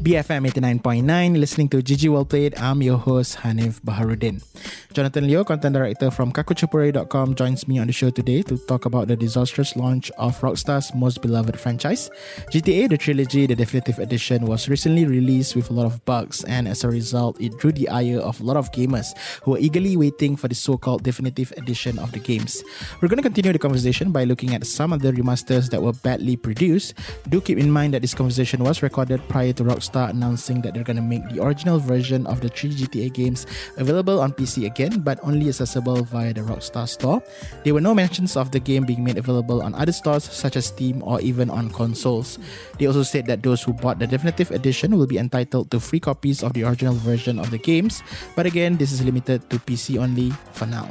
BFM 0.03 0.43
89.9, 0.51 1.39
listening 1.39 1.69
to 1.69 1.77
GG 1.77 2.11
Well 2.11 2.25
Played. 2.25 2.59
I'm 2.59 2.83
your 2.83 2.97
host, 2.97 3.37
Hanif 3.37 3.79
Baharudin. 3.79 4.43
Jonathan 4.91 5.25
Leo, 5.25 5.45
content 5.45 5.73
director 5.73 6.11
from 6.11 6.33
kakuchopurei.com, 6.33 7.35
joins 7.35 7.69
me 7.69 7.79
on 7.79 7.87
the 7.87 7.93
show 7.93 8.09
today 8.09 8.41
to 8.41 8.57
talk 8.67 8.83
about 8.83 9.07
the 9.07 9.15
disastrous 9.15 9.77
launch 9.77 10.11
of 10.17 10.37
Rockstar's 10.41 10.93
most 10.93 11.21
beloved 11.21 11.57
franchise. 11.57 12.09
GTA, 12.51 12.89
the 12.89 12.97
trilogy, 12.97 13.47
the 13.47 13.55
definitive 13.55 13.97
edition, 13.97 14.45
was 14.45 14.67
recently 14.67 15.05
released 15.05 15.55
with 15.55 15.69
a 15.69 15.73
lot 15.73 15.85
of 15.85 16.03
bugs, 16.03 16.43
and 16.43 16.67
as 16.67 16.83
a 16.83 16.89
result, 16.89 17.39
it 17.39 17.57
drew 17.57 17.71
the 17.71 17.87
ire 17.87 18.19
of 18.19 18.41
a 18.41 18.43
lot 18.43 18.57
of 18.57 18.73
gamers 18.73 19.15
who 19.43 19.51
were 19.51 19.59
eagerly 19.59 19.95
waiting 19.95 20.35
for 20.35 20.49
the 20.49 20.55
so 20.55 20.77
called 20.77 21.03
definitive 21.03 21.53
edition 21.55 21.97
of 21.97 22.11
the 22.11 22.19
games. 22.19 22.61
We're 22.99 23.07
going 23.07 23.23
to 23.23 23.23
continue 23.23 23.53
the 23.53 23.57
conversation 23.59 24.11
by 24.11 24.25
looking 24.25 24.53
at 24.53 24.67
some 24.67 24.91
of 24.91 25.01
the 25.01 25.13
remasters 25.13 25.69
that 25.69 25.81
were 25.81 25.93
badly 25.93 26.35
produced. 26.35 26.93
Do 27.29 27.39
keep 27.39 27.57
in 27.57 27.71
mind 27.71 27.93
that 27.93 28.01
this 28.01 28.13
conversation 28.13 28.65
was 28.65 28.83
recorded 28.83 29.25
prior 29.29 29.53
to 29.53 29.63
Rockstar 29.63 29.92
announcing 29.99 30.61
that 30.61 30.73
they're 30.73 30.83
going 30.83 30.97
to 30.97 31.03
make 31.03 31.27
the 31.29 31.43
original 31.43 31.79
version 31.79 32.25
of 32.27 32.41
the 32.41 32.49
three 32.49 32.71
GTA 32.71 33.13
games 33.13 33.45
available 33.77 34.19
on 34.19 34.33
PC 34.33 34.65
again 34.65 35.01
but 35.01 35.19
only 35.23 35.49
accessible 35.49 36.03
via 36.03 36.33
the 36.33 36.41
Rockstar 36.41 36.87
Store. 36.87 37.21
There 37.63 37.73
were 37.73 37.81
no 37.81 37.93
mentions 37.93 38.35
of 38.35 38.51
the 38.51 38.59
game 38.59 38.85
being 38.85 39.03
made 39.03 39.17
available 39.17 39.61
on 39.61 39.75
other 39.75 39.91
stores 39.91 40.23
such 40.23 40.55
as 40.55 40.65
Steam 40.67 41.03
or 41.03 41.21
even 41.21 41.49
on 41.49 41.69
consoles. 41.69 42.39
They 42.79 42.87
also 42.87 43.03
said 43.03 43.25
that 43.27 43.43
those 43.43 43.63
who 43.63 43.73
bought 43.73 43.99
the 43.99 44.07
definitive 44.07 44.51
edition 44.51 44.97
will 44.97 45.07
be 45.07 45.17
entitled 45.17 45.71
to 45.71 45.79
free 45.79 45.99
copies 45.99 46.43
of 46.43 46.53
the 46.53 46.63
original 46.63 46.93
version 46.95 47.39
of 47.39 47.51
the 47.51 47.57
games, 47.57 48.03
but 48.35 48.45
again, 48.45 48.77
this 48.77 48.91
is 48.91 49.03
limited 49.03 49.49
to 49.49 49.57
PC 49.59 49.99
only 49.99 50.31
for 50.51 50.65
now. 50.65 50.89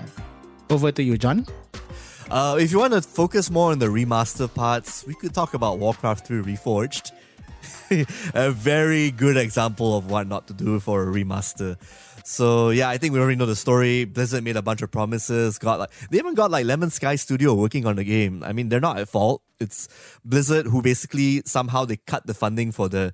Over 0.71 0.93
to 0.93 1.03
you, 1.03 1.19
John. 1.19 1.47
Uh, 2.31 2.57
if 2.59 2.73
you 2.73 2.79
want 2.79 2.95
to 2.95 3.03
focus 3.03 3.51
more 3.51 3.73
on 3.73 3.79
the 3.79 3.87
remaster 3.87 4.49
parts, 4.49 5.05
we 5.07 5.15
could 5.15 5.35
talk 5.35 5.53
about 5.53 5.79
Warcraft 5.79 6.27
3 6.27 6.41
Reforged. 6.41 7.13
a 8.35 8.50
very 8.50 9.11
good 9.11 9.37
example 9.37 9.97
of 9.97 10.11
what 10.11 10.26
not 10.26 10.47
to 10.49 10.54
do 10.54 10.81
for 10.81 11.02
a 11.02 11.07
remaster. 11.07 11.76
So 12.25 12.71
yeah, 12.71 12.88
I 12.88 12.99
think 12.99 13.12
we 13.12 13.21
already 13.21 13.37
know 13.37 13.47
the 13.47 13.57
story. 13.57 14.04
Blizzard 14.04 14.45
made 14.45 14.57
a 14.57 14.62
bunch 14.62 14.83
of 14.83 14.90
promises. 14.90 15.59
Got 15.59 15.81
like 15.81 15.90
they 16.11 16.19
even 16.19 16.35
got 16.35 16.50
like 16.50 16.66
Lemon 16.66 16.90
Sky 16.90 17.16
Studio 17.16 17.54
working 17.54 17.87
on 17.87 17.97
the 17.97 18.04
game. 18.04 18.42
I 18.45 18.52
mean, 18.52 18.69
they're 18.69 18.81
not 18.81 18.99
at 18.99 19.09
fault. 19.09 19.42
It's 19.59 19.88
Blizzard 20.25 20.66
who 20.66 20.83
basically 20.83 21.42
somehow 21.45 21.85
they 21.85 21.97
cut 21.97 22.26
the 22.26 22.35
funding 22.35 22.73
for 22.73 22.88
the 22.88 23.12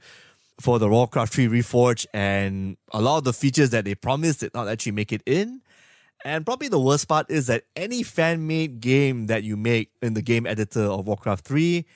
for 0.60 0.78
the 0.78 0.88
Warcraft 0.88 1.32
3 1.32 1.46
Reforge 1.46 2.06
and 2.12 2.76
a 2.92 3.00
lot 3.00 3.18
of 3.18 3.24
the 3.24 3.32
features 3.32 3.70
that 3.70 3.84
they 3.84 3.94
promised 3.94 4.40
did 4.40 4.54
not 4.54 4.68
actually 4.68 4.92
make 4.92 5.12
it 5.12 5.22
in. 5.24 5.62
And 6.24 6.44
probably 6.44 6.66
the 6.66 6.80
worst 6.80 7.06
part 7.06 7.30
is 7.30 7.46
that 7.46 7.62
any 7.76 8.02
fan-made 8.02 8.80
game 8.80 9.28
that 9.28 9.44
you 9.44 9.56
make 9.56 9.92
in 10.02 10.14
the 10.14 10.22
game 10.22 10.46
editor 10.46 10.82
of 10.82 11.06
Warcraft 11.06 11.46
3 11.46 11.87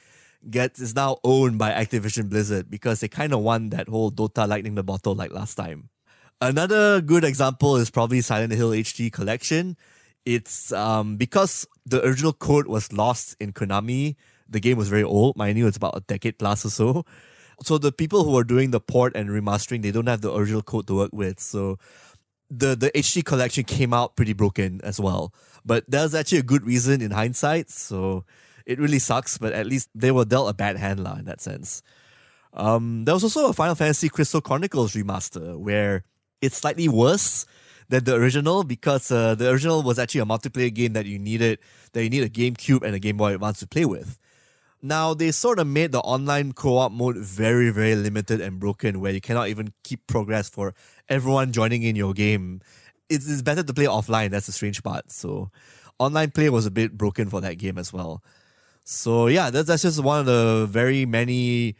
gets 0.50 0.80
is 0.80 0.94
now 0.94 1.18
owned 1.24 1.58
by 1.58 1.70
Activision 1.70 2.28
Blizzard 2.28 2.70
because 2.70 3.00
they 3.00 3.08
kind 3.08 3.32
of 3.32 3.40
won 3.40 3.70
that 3.70 3.88
whole 3.88 4.10
Dota 4.10 4.48
lightning 4.48 4.74
the 4.74 4.82
bottle 4.82 5.14
like 5.14 5.32
last 5.32 5.54
time. 5.54 5.88
Another 6.40 7.00
good 7.00 7.24
example 7.24 7.76
is 7.76 7.90
probably 7.90 8.20
Silent 8.20 8.52
Hill 8.52 8.70
HD 8.70 9.12
Collection. 9.12 9.76
It's 10.24 10.72
um, 10.72 11.16
because 11.16 11.66
the 11.86 12.04
original 12.04 12.32
code 12.32 12.66
was 12.66 12.92
lost 12.92 13.36
in 13.40 13.52
Konami. 13.52 14.16
The 14.48 14.60
game 14.60 14.76
was 14.76 14.88
very 14.88 15.04
old. 15.04 15.36
Mind 15.36 15.58
you, 15.58 15.66
it's 15.66 15.76
about 15.76 15.96
a 15.96 16.00
decade 16.00 16.38
plus 16.38 16.64
or 16.64 16.70
so. 16.70 17.04
So 17.62 17.78
the 17.78 17.92
people 17.92 18.24
who 18.24 18.36
are 18.36 18.44
doing 18.44 18.72
the 18.72 18.80
port 18.80 19.14
and 19.14 19.30
remastering, 19.30 19.82
they 19.82 19.92
don't 19.92 20.08
have 20.08 20.20
the 20.20 20.34
original 20.34 20.62
code 20.62 20.86
to 20.88 20.96
work 20.96 21.10
with. 21.12 21.38
So 21.38 21.78
the 22.50 22.76
the 22.76 22.90
HD 22.90 23.24
collection 23.24 23.64
came 23.64 23.94
out 23.94 24.16
pretty 24.16 24.32
broken 24.32 24.80
as 24.82 25.00
well. 25.00 25.32
But 25.64 25.84
there's 25.88 26.14
actually 26.14 26.38
a 26.38 26.42
good 26.42 26.66
reason 26.66 27.00
in 27.00 27.12
hindsight. 27.12 27.70
So 27.70 28.24
it 28.66 28.78
really 28.78 28.98
sucks, 28.98 29.38
but 29.38 29.52
at 29.52 29.66
least 29.66 29.90
they 29.94 30.10
were 30.10 30.24
dealt 30.24 30.50
a 30.50 30.54
bad 30.54 30.76
hand 30.76 31.00
in 31.00 31.24
that 31.24 31.40
sense. 31.40 31.82
Um, 32.54 33.04
there 33.04 33.14
was 33.14 33.24
also 33.24 33.48
a 33.48 33.52
Final 33.52 33.74
Fantasy 33.74 34.08
Crystal 34.08 34.40
Chronicles 34.40 34.94
remaster 34.94 35.58
where 35.58 36.04
it's 36.40 36.56
slightly 36.56 36.88
worse 36.88 37.46
than 37.88 38.04
the 38.04 38.14
original 38.14 38.64
because 38.64 39.10
uh, 39.10 39.34
the 39.34 39.50
original 39.50 39.82
was 39.82 39.98
actually 39.98 40.20
a 40.20 40.26
multiplayer 40.26 40.72
game 40.72 40.92
that 40.92 41.06
you 41.06 41.18
needed 41.18 41.58
that 41.92 42.02
you 42.02 42.10
need 42.10 42.22
a 42.22 42.28
GameCube 42.28 42.82
and 42.82 42.94
a 42.94 42.98
Game 42.98 43.16
Boy 43.16 43.34
Advance 43.34 43.60
to 43.60 43.66
play 43.66 43.84
with. 43.84 44.18
Now 44.82 45.14
they 45.14 45.30
sort 45.30 45.58
of 45.58 45.66
made 45.66 45.92
the 45.92 46.00
online 46.00 46.52
co-op 46.52 46.92
mode 46.92 47.16
very 47.16 47.70
very 47.70 47.94
limited 47.94 48.40
and 48.40 48.58
broken, 48.58 49.00
where 49.00 49.12
you 49.12 49.20
cannot 49.20 49.48
even 49.48 49.72
keep 49.84 50.06
progress 50.06 50.48
for 50.48 50.74
everyone 51.08 51.52
joining 51.52 51.82
in 51.82 51.96
your 51.96 52.12
game. 52.12 52.60
It's, 53.08 53.30
it's 53.30 53.42
better 53.42 53.62
to 53.62 53.74
play 53.74 53.84
offline. 53.84 54.30
That's 54.30 54.46
the 54.46 54.52
strange 54.52 54.82
part. 54.82 55.10
So 55.10 55.50
online 55.98 56.32
play 56.32 56.50
was 56.50 56.66
a 56.66 56.70
bit 56.70 56.98
broken 56.98 57.28
for 57.28 57.40
that 57.40 57.58
game 57.58 57.78
as 57.78 57.92
well. 57.92 58.22
So 58.84 59.28
yeah, 59.28 59.50
that's, 59.50 59.68
that's 59.68 59.82
just 59.82 60.02
one 60.02 60.20
of 60.20 60.26
the 60.26 60.66
very 60.68 61.06
many 61.06 61.76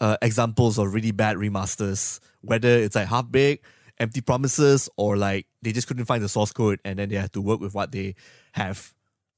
uh, 0.00 0.16
examples 0.22 0.78
of 0.78 0.92
really 0.92 1.12
bad 1.12 1.36
remasters. 1.36 2.20
Whether 2.42 2.68
it's 2.68 2.94
like 2.94 3.08
half 3.08 3.30
baked 3.30 3.64
empty 3.98 4.20
promises 4.20 4.88
or 4.96 5.16
like 5.16 5.46
they 5.62 5.72
just 5.72 5.86
couldn't 5.86 6.04
find 6.04 6.22
the 6.22 6.28
source 6.28 6.52
code 6.52 6.80
and 6.84 6.98
then 6.98 7.08
they 7.08 7.16
had 7.16 7.32
to 7.32 7.40
work 7.40 7.60
with 7.60 7.74
what 7.74 7.92
they 7.92 8.14
have. 8.52 8.92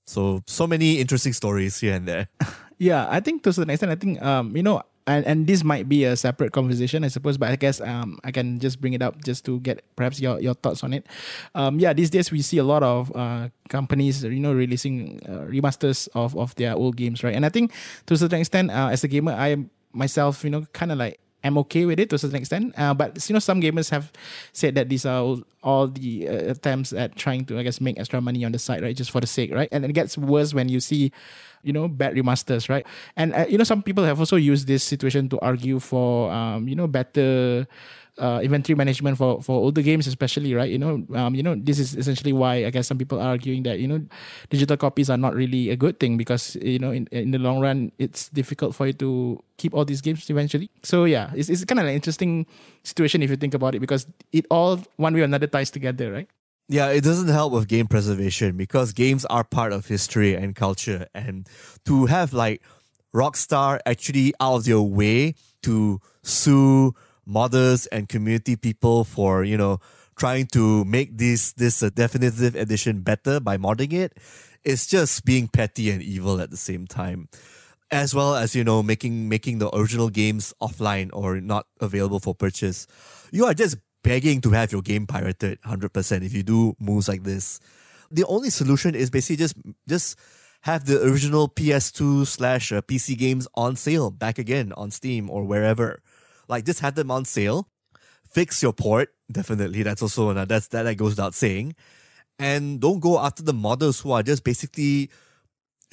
So 0.04 0.42
so 0.46 0.66
many 0.66 1.00
interesting 1.00 1.32
stories 1.32 1.78
here 1.80 1.94
and 1.94 2.06
there. 2.06 2.28
Yeah, 2.78 3.08
I 3.08 3.20
think 3.20 3.42
to 3.44 3.48
a 3.48 3.52
certain 3.54 3.70
extent, 3.70 3.90
I 3.90 3.94
think 3.94 4.20
um, 4.20 4.54
you 4.54 4.62
know, 4.62 4.82
and, 5.06 5.24
and 5.26 5.46
this 5.46 5.62
might 5.62 5.88
be 5.88 6.04
a 6.04 6.16
separate 6.16 6.52
conversation, 6.52 7.04
I 7.04 7.08
suppose, 7.08 7.38
but 7.38 7.50
I 7.50 7.56
guess 7.56 7.80
um, 7.80 8.18
I 8.24 8.32
can 8.32 8.58
just 8.58 8.80
bring 8.80 8.92
it 8.92 9.02
up 9.02 9.22
just 9.24 9.44
to 9.46 9.60
get 9.60 9.84
perhaps 9.94 10.20
your, 10.20 10.40
your 10.40 10.54
thoughts 10.54 10.82
on 10.82 10.92
it. 10.92 11.06
Um, 11.54 11.78
yeah, 11.78 11.92
these 11.92 12.10
days 12.10 12.32
we 12.32 12.42
see 12.42 12.58
a 12.58 12.64
lot 12.64 12.82
of 12.82 13.14
uh, 13.14 13.48
companies, 13.68 14.24
you 14.24 14.40
know, 14.40 14.52
releasing 14.52 15.20
uh, 15.28 15.46
remasters 15.48 16.08
of, 16.14 16.36
of 16.36 16.54
their 16.56 16.74
old 16.74 16.96
games, 16.96 17.22
right? 17.22 17.34
And 17.34 17.46
I 17.46 17.50
think 17.50 17.72
to 18.06 18.14
a 18.14 18.16
certain 18.16 18.40
extent, 18.40 18.70
uh, 18.70 18.88
as 18.90 19.04
a 19.04 19.08
gamer, 19.08 19.32
I 19.32 19.64
myself, 19.92 20.44
you 20.44 20.50
know, 20.50 20.66
kind 20.72 20.92
of 20.92 20.98
like 20.98 21.18
am 21.46 21.59
okay 21.59 21.87
with 21.87 21.98
it 21.98 22.11
to 22.11 22.16
a 22.16 22.18
certain 22.18 22.37
extent. 22.37 22.74
Uh, 22.76 22.94
but 22.94 23.28
you 23.28 23.32
know, 23.32 23.38
some 23.38 23.61
gamers 23.61 23.90
have 23.90 24.12
said 24.52 24.74
that 24.74 24.88
these 24.88 25.06
are 25.06 25.22
all, 25.62 25.88
the 25.88 26.28
uh, 26.28 26.52
attempts 26.52 26.92
at 26.92 27.16
trying 27.16 27.44
to, 27.46 27.59
I 27.59 27.62
guess, 27.62 27.80
make 27.80 27.98
extra 27.98 28.20
money 28.20 28.44
on 28.44 28.52
the 28.52 28.59
side, 28.59 28.82
right? 28.82 28.96
Just 28.96 29.11
for 29.11 29.20
the 29.20 29.26
sake, 29.26 29.52
right? 29.52 29.68
And 29.72 29.85
it 29.85 29.92
gets 29.92 30.16
worse 30.16 30.54
when 30.54 30.68
you 30.68 30.80
see, 30.80 31.11
you 31.62 31.72
know, 31.72 31.88
bad 31.88 32.14
remasters, 32.14 32.68
right? 32.68 32.87
And 33.16 33.35
uh, 33.35 33.46
you 33.48 33.59
know, 33.59 33.64
some 33.64 33.82
people 33.82 34.04
have 34.04 34.20
also 34.20 34.37
used 34.37 34.66
this 34.66 34.85
situation 34.85 35.28
to 35.30 35.40
argue 35.40 35.80
for, 35.80 36.30
um, 36.30 36.68
you 36.68 36.76
know, 36.76 36.87
better 36.87 37.66
uh, 38.18 38.40
inventory 38.42 38.74
management 38.76 39.18
for 39.18 39.42
for 39.42 39.61
older 39.61 39.83
games 39.83 40.07
especially 40.07 40.55
right? 40.55 40.70
You 40.70 40.79
know 40.79 41.05
um, 41.14 41.35
you 41.35 41.42
know 41.42 41.55
this 41.55 41.79
is 41.79 41.94
essentially 41.94 42.33
why 42.33 42.64
i 42.64 42.70
guess 42.70 42.87
some 42.87 42.98
people 42.98 43.20
are 43.20 43.29
arguing 43.29 43.62
that 43.64 43.79
you 43.79 43.88
know 43.88 44.00
digital 44.50 44.76
copies 44.76 45.11
are 45.11 45.16
not 45.16 45.35
really 45.35 45.70
a 45.70 45.76
good 45.76 46.00
thing 46.00 46.16
because 46.16 46.57
you 46.62 46.79
know 46.79 46.90
in, 46.90 47.07
in 47.12 47.31
the 47.31 47.38
long 47.38 47.61
run 47.61 47.92
it's 47.98 48.29
difficult 48.31 48.74
for 48.74 48.87
you 48.87 48.92
to 48.92 49.42
keep 49.57 49.74
all 49.74 49.85
these 49.85 50.00
games 50.00 50.29
eventually. 50.31 50.70
So 50.83 51.05
yeah 51.05 51.31
it's, 51.35 51.48
it's 51.48 51.64
kind 51.64 51.81
of 51.81 51.87
an 51.87 51.94
interesting 51.94 52.46
situation 52.83 53.22
if 53.22 53.31
you 53.31 53.37
think 53.37 53.55
about 53.55 53.74
it 53.74 53.81
because 53.81 54.07
it 54.33 54.46
all 54.50 54.81
one 54.96 55.14
way 55.14 55.20
or 55.20 55.24
another 55.24 55.46
ties 55.46 55.70
together 55.70 56.12
right? 56.12 56.29
Yeah, 56.68 56.88
it 56.88 57.05
doesn't 57.05 57.29
help 57.29 57.52
with 57.52 57.68
game 57.68 57.87
preservation 57.87 58.57
because 58.57 58.92
games 58.92 59.24
are 59.26 59.44
part 59.44 59.72
of 59.72 59.87
history 59.87 60.35
and 60.35 60.55
culture. 60.57 61.07
And 61.14 61.48
to 61.85 62.07
have 62.07 62.33
like 62.33 62.61
Rockstar 63.14 63.79
actually 63.87 64.35
out 64.40 64.57
of 64.57 64.64
their 64.64 64.81
way 64.81 65.35
to 65.62 66.00
sue 66.22 66.92
modders 67.28 67.86
and 67.90 68.08
community 68.08 68.56
people 68.56 69.04
for 69.04 69.44
you 69.44 69.56
know 69.56 69.78
trying 70.16 70.46
to 70.46 70.84
make 70.84 71.18
this 71.18 71.52
this 71.52 71.82
a 71.82 71.90
definitive 71.90 72.54
edition 72.54 73.00
better 73.00 73.40
by 73.40 73.56
modding 73.56 73.92
it 73.92 74.16
it's 74.64 74.86
just 74.86 75.24
being 75.24 75.48
petty 75.48 75.90
and 75.90 76.02
evil 76.02 76.40
at 76.40 76.50
the 76.50 76.56
same 76.56 76.86
time 76.86 77.28
as 77.90 78.14
well 78.14 78.34
as 78.34 78.54
you 78.54 78.64
know 78.64 78.82
making 78.82 79.28
making 79.28 79.58
the 79.58 79.74
original 79.74 80.08
games 80.08 80.52
offline 80.60 81.10
or 81.12 81.40
not 81.40 81.66
available 81.80 82.20
for 82.20 82.34
purchase. 82.34 82.86
You 83.30 83.46
are 83.46 83.54
just 83.54 83.76
begging 84.02 84.40
to 84.42 84.50
have 84.50 84.72
your 84.72 84.82
game 84.82 85.06
pirated 85.06 85.60
100% 85.62 86.24
if 86.24 86.32
you 86.32 86.42
do 86.42 86.76
moves 86.78 87.08
like 87.08 87.24
this. 87.24 87.60
The 88.10 88.24
only 88.26 88.50
solution 88.50 88.94
is 88.94 89.10
basically 89.10 89.36
just 89.36 89.56
just 89.88 90.18
have 90.62 90.86
the 90.86 91.02
original 91.04 91.48
PS2 91.48 92.26
slash 92.26 92.72
uh, 92.72 92.80
PC 92.82 93.16
games 93.16 93.46
on 93.54 93.76
sale 93.76 94.10
back 94.10 94.38
again 94.38 94.72
on 94.76 94.90
Steam 94.90 95.30
or 95.30 95.44
wherever. 95.44 96.02
Like 96.48 96.64
just 96.64 96.80
have 96.80 96.94
them 96.94 97.11
on 97.11 97.24
sale. 97.24 97.68
Fix 98.28 98.62
your 98.62 98.72
port, 98.72 99.14
definitely. 99.30 99.82
That's 99.82 100.02
also 100.02 100.32
that's 100.32 100.68
that, 100.68 100.82
that 100.82 100.96
goes 100.96 101.12
without 101.12 101.35
saying. 101.35 101.74
And 102.38 102.80
don't 102.80 103.00
go 103.00 103.18
after 103.18 103.42
the 103.42 103.54
modders 103.54 104.02
who 104.02 104.12
are 104.12 104.22
just 104.22 104.44
basically 104.44 105.11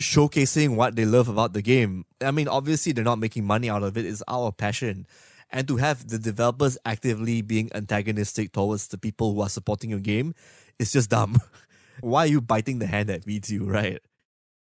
showcasing 0.02 0.76
what 0.76 0.96
they 0.96 1.06
love 1.06 1.30
about 1.30 1.54
the 1.54 1.62
game. 1.62 2.06
I 2.22 2.32
mean, 2.32 2.48
obviously 2.48 2.92
they're 2.92 3.04
not 3.04 3.20
making 3.20 3.46
money 3.46 3.70
out 3.70 3.84
of 3.84 3.98
it. 3.98 4.06
It's 4.06 4.24
our 4.28 4.52
passion. 4.52 5.08
And 5.52 5.68
to 5.68 5.78
have 5.78 6.08
the 6.08 6.18
developers 6.18 6.78
actively 6.84 7.42
being 7.42 7.70
antagonistic 7.76 8.52
towards 8.52 8.88
the 8.88 8.98
people 8.98 9.34
who 9.34 9.42
are 9.42 9.50
supporting 9.50 9.92
your 9.92 10.00
game, 10.00 10.34
it's 10.80 10.92
just 10.92 11.12
dumb. 11.12 11.38
Why 12.02 12.24
are 12.24 12.28
you 12.28 12.42
biting 12.42 12.80
the 12.80 12.88
hand 12.88 13.10
that 13.10 13.24
feeds 13.24 13.52
you, 13.52 13.64
right? 13.66 14.00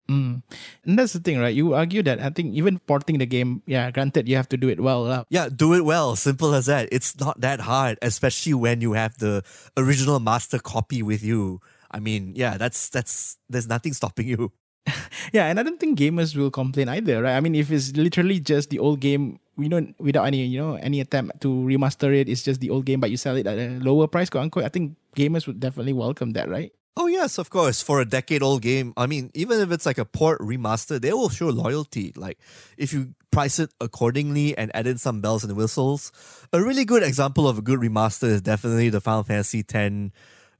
Mm. 0.08 0.42
And 0.84 0.98
that's 0.98 1.12
the 1.12 1.20
thing, 1.20 1.38
right? 1.38 1.54
You 1.54 1.74
argue 1.74 2.02
that 2.02 2.20
I 2.20 2.30
think 2.30 2.54
even 2.54 2.78
porting 2.80 3.18
the 3.18 3.26
game, 3.26 3.62
yeah, 3.66 3.90
granted 3.90 4.28
you 4.28 4.36
have 4.36 4.48
to 4.50 4.56
do 4.56 4.68
it 4.68 4.80
well. 4.80 5.26
Yeah, 5.30 5.48
do 5.48 5.74
it 5.74 5.84
well. 5.84 6.16
Simple 6.16 6.54
as 6.54 6.66
that. 6.66 6.88
It's 6.90 7.18
not 7.18 7.40
that 7.40 7.60
hard, 7.60 7.98
especially 8.02 8.54
when 8.54 8.80
you 8.80 8.94
have 8.94 9.18
the 9.18 9.42
original 9.76 10.18
master 10.18 10.58
copy 10.58 11.02
with 11.02 11.22
you. 11.22 11.60
I 11.90 12.00
mean, 12.00 12.32
yeah, 12.34 12.56
that's 12.56 12.88
that's 12.88 13.38
there's 13.48 13.68
nothing 13.68 13.92
stopping 13.92 14.26
you. 14.26 14.52
yeah, 15.32 15.46
and 15.46 15.60
I 15.60 15.62
don't 15.62 15.78
think 15.78 15.98
gamers 15.98 16.36
will 16.36 16.50
complain 16.50 16.88
either, 16.88 17.22
right? 17.22 17.36
I 17.36 17.40
mean, 17.40 17.54
if 17.54 17.70
it's 17.70 17.96
literally 17.96 18.40
just 18.40 18.70
the 18.70 18.78
old 18.78 19.00
game, 19.00 19.38
you 19.58 19.68
know, 19.68 19.86
without 19.98 20.24
any, 20.24 20.44
you 20.44 20.58
know, 20.58 20.74
any 20.74 21.00
attempt 21.00 21.40
to 21.42 21.48
remaster 21.48 22.14
it, 22.14 22.28
it's 22.28 22.42
just 22.42 22.60
the 22.60 22.70
old 22.70 22.86
game, 22.86 23.00
but 23.00 23.10
you 23.10 23.16
sell 23.16 23.36
it 23.36 23.46
at 23.46 23.58
a 23.58 23.78
lower 23.78 24.06
price, 24.06 24.30
quote 24.30 24.44
unquote. 24.44 24.64
I 24.64 24.68
think 24.68 24.96
gamers 25.16 25.46
would 25.46 25.60
definitely 25.60 25.92
welcome 25.92 26.32
that, 26.32 26.48
right? 26.48 26.72
Oh 26.96 27.06
yes, 27.06 27.38
of 27.38 27.50
course. 27.50 27.82
For 27.82 28.00
a 28.00 28.04
decade 28.04 28.42
old 28.42 28.62
game, 28.62 28.92
I 28.96 29.06
mean, 29.06 29.30
even 29.34 29.60
if 29.60 29.70
it's 29.70 29.86
like 29.86 29.98
a 29.98 30.04
port 30.04 30.40
remaster, 30.40 31.00
they 31.00 31.12
will 31.12 31.28
show 31.28 31.48
loyalty. 31.48 32.12
Like 32.16 32.38
if 32.76 32.92
you 32.92 33.14
price 33.30 33.58
it 33.58 33.72
accordingly 33.80 34.56
and 34.56 34.74
add 34.74 34.86
in 34.86 34.98
some 34.98 35.20
bells 35.20 35.44
and 35.44 35.56
whistles. 35.56 36.12
A 36.52 36.60
really 36.60 36.84
good 36.84 37.02
example 37.02 37.48
of 37.48 37.58
a 37.58 37.62
good 37.62 37.78
remaster 37.78 38.24
is 38.24 38.42
definitely 38.42 38.88
the 38.88 39.00
Final 39.00 39.22
Fantasy 39.22 39.62
10 39.62 40.12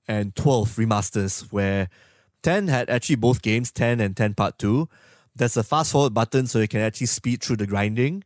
and 0.09 0.35
12 0.37 0.69
remasters, 0.77 1.53
where 1.53 1.89
10 2.43 2.69
had 2.69 2.89
actually 2.89 3.17
both 3.17 3.43
games, 3.43 3.71
10 3.73 4.01
and 4.01 4.17
10 4.17 4.35
Part 4.35 4.59
2. 4.59 4.89
There's 5.35 5.57
a 5.57 5.63
fast 5.63 5.93
forward 5.93 6.15
button 6.15 6.47
so 6.47 6.59
you 6.59 6.69
can 6.69 6.81
actually 6.81 7.07
speed 7.07 7.43
through 7.43 7.57
the 7.57 7.67
grinding. 7.67 8.25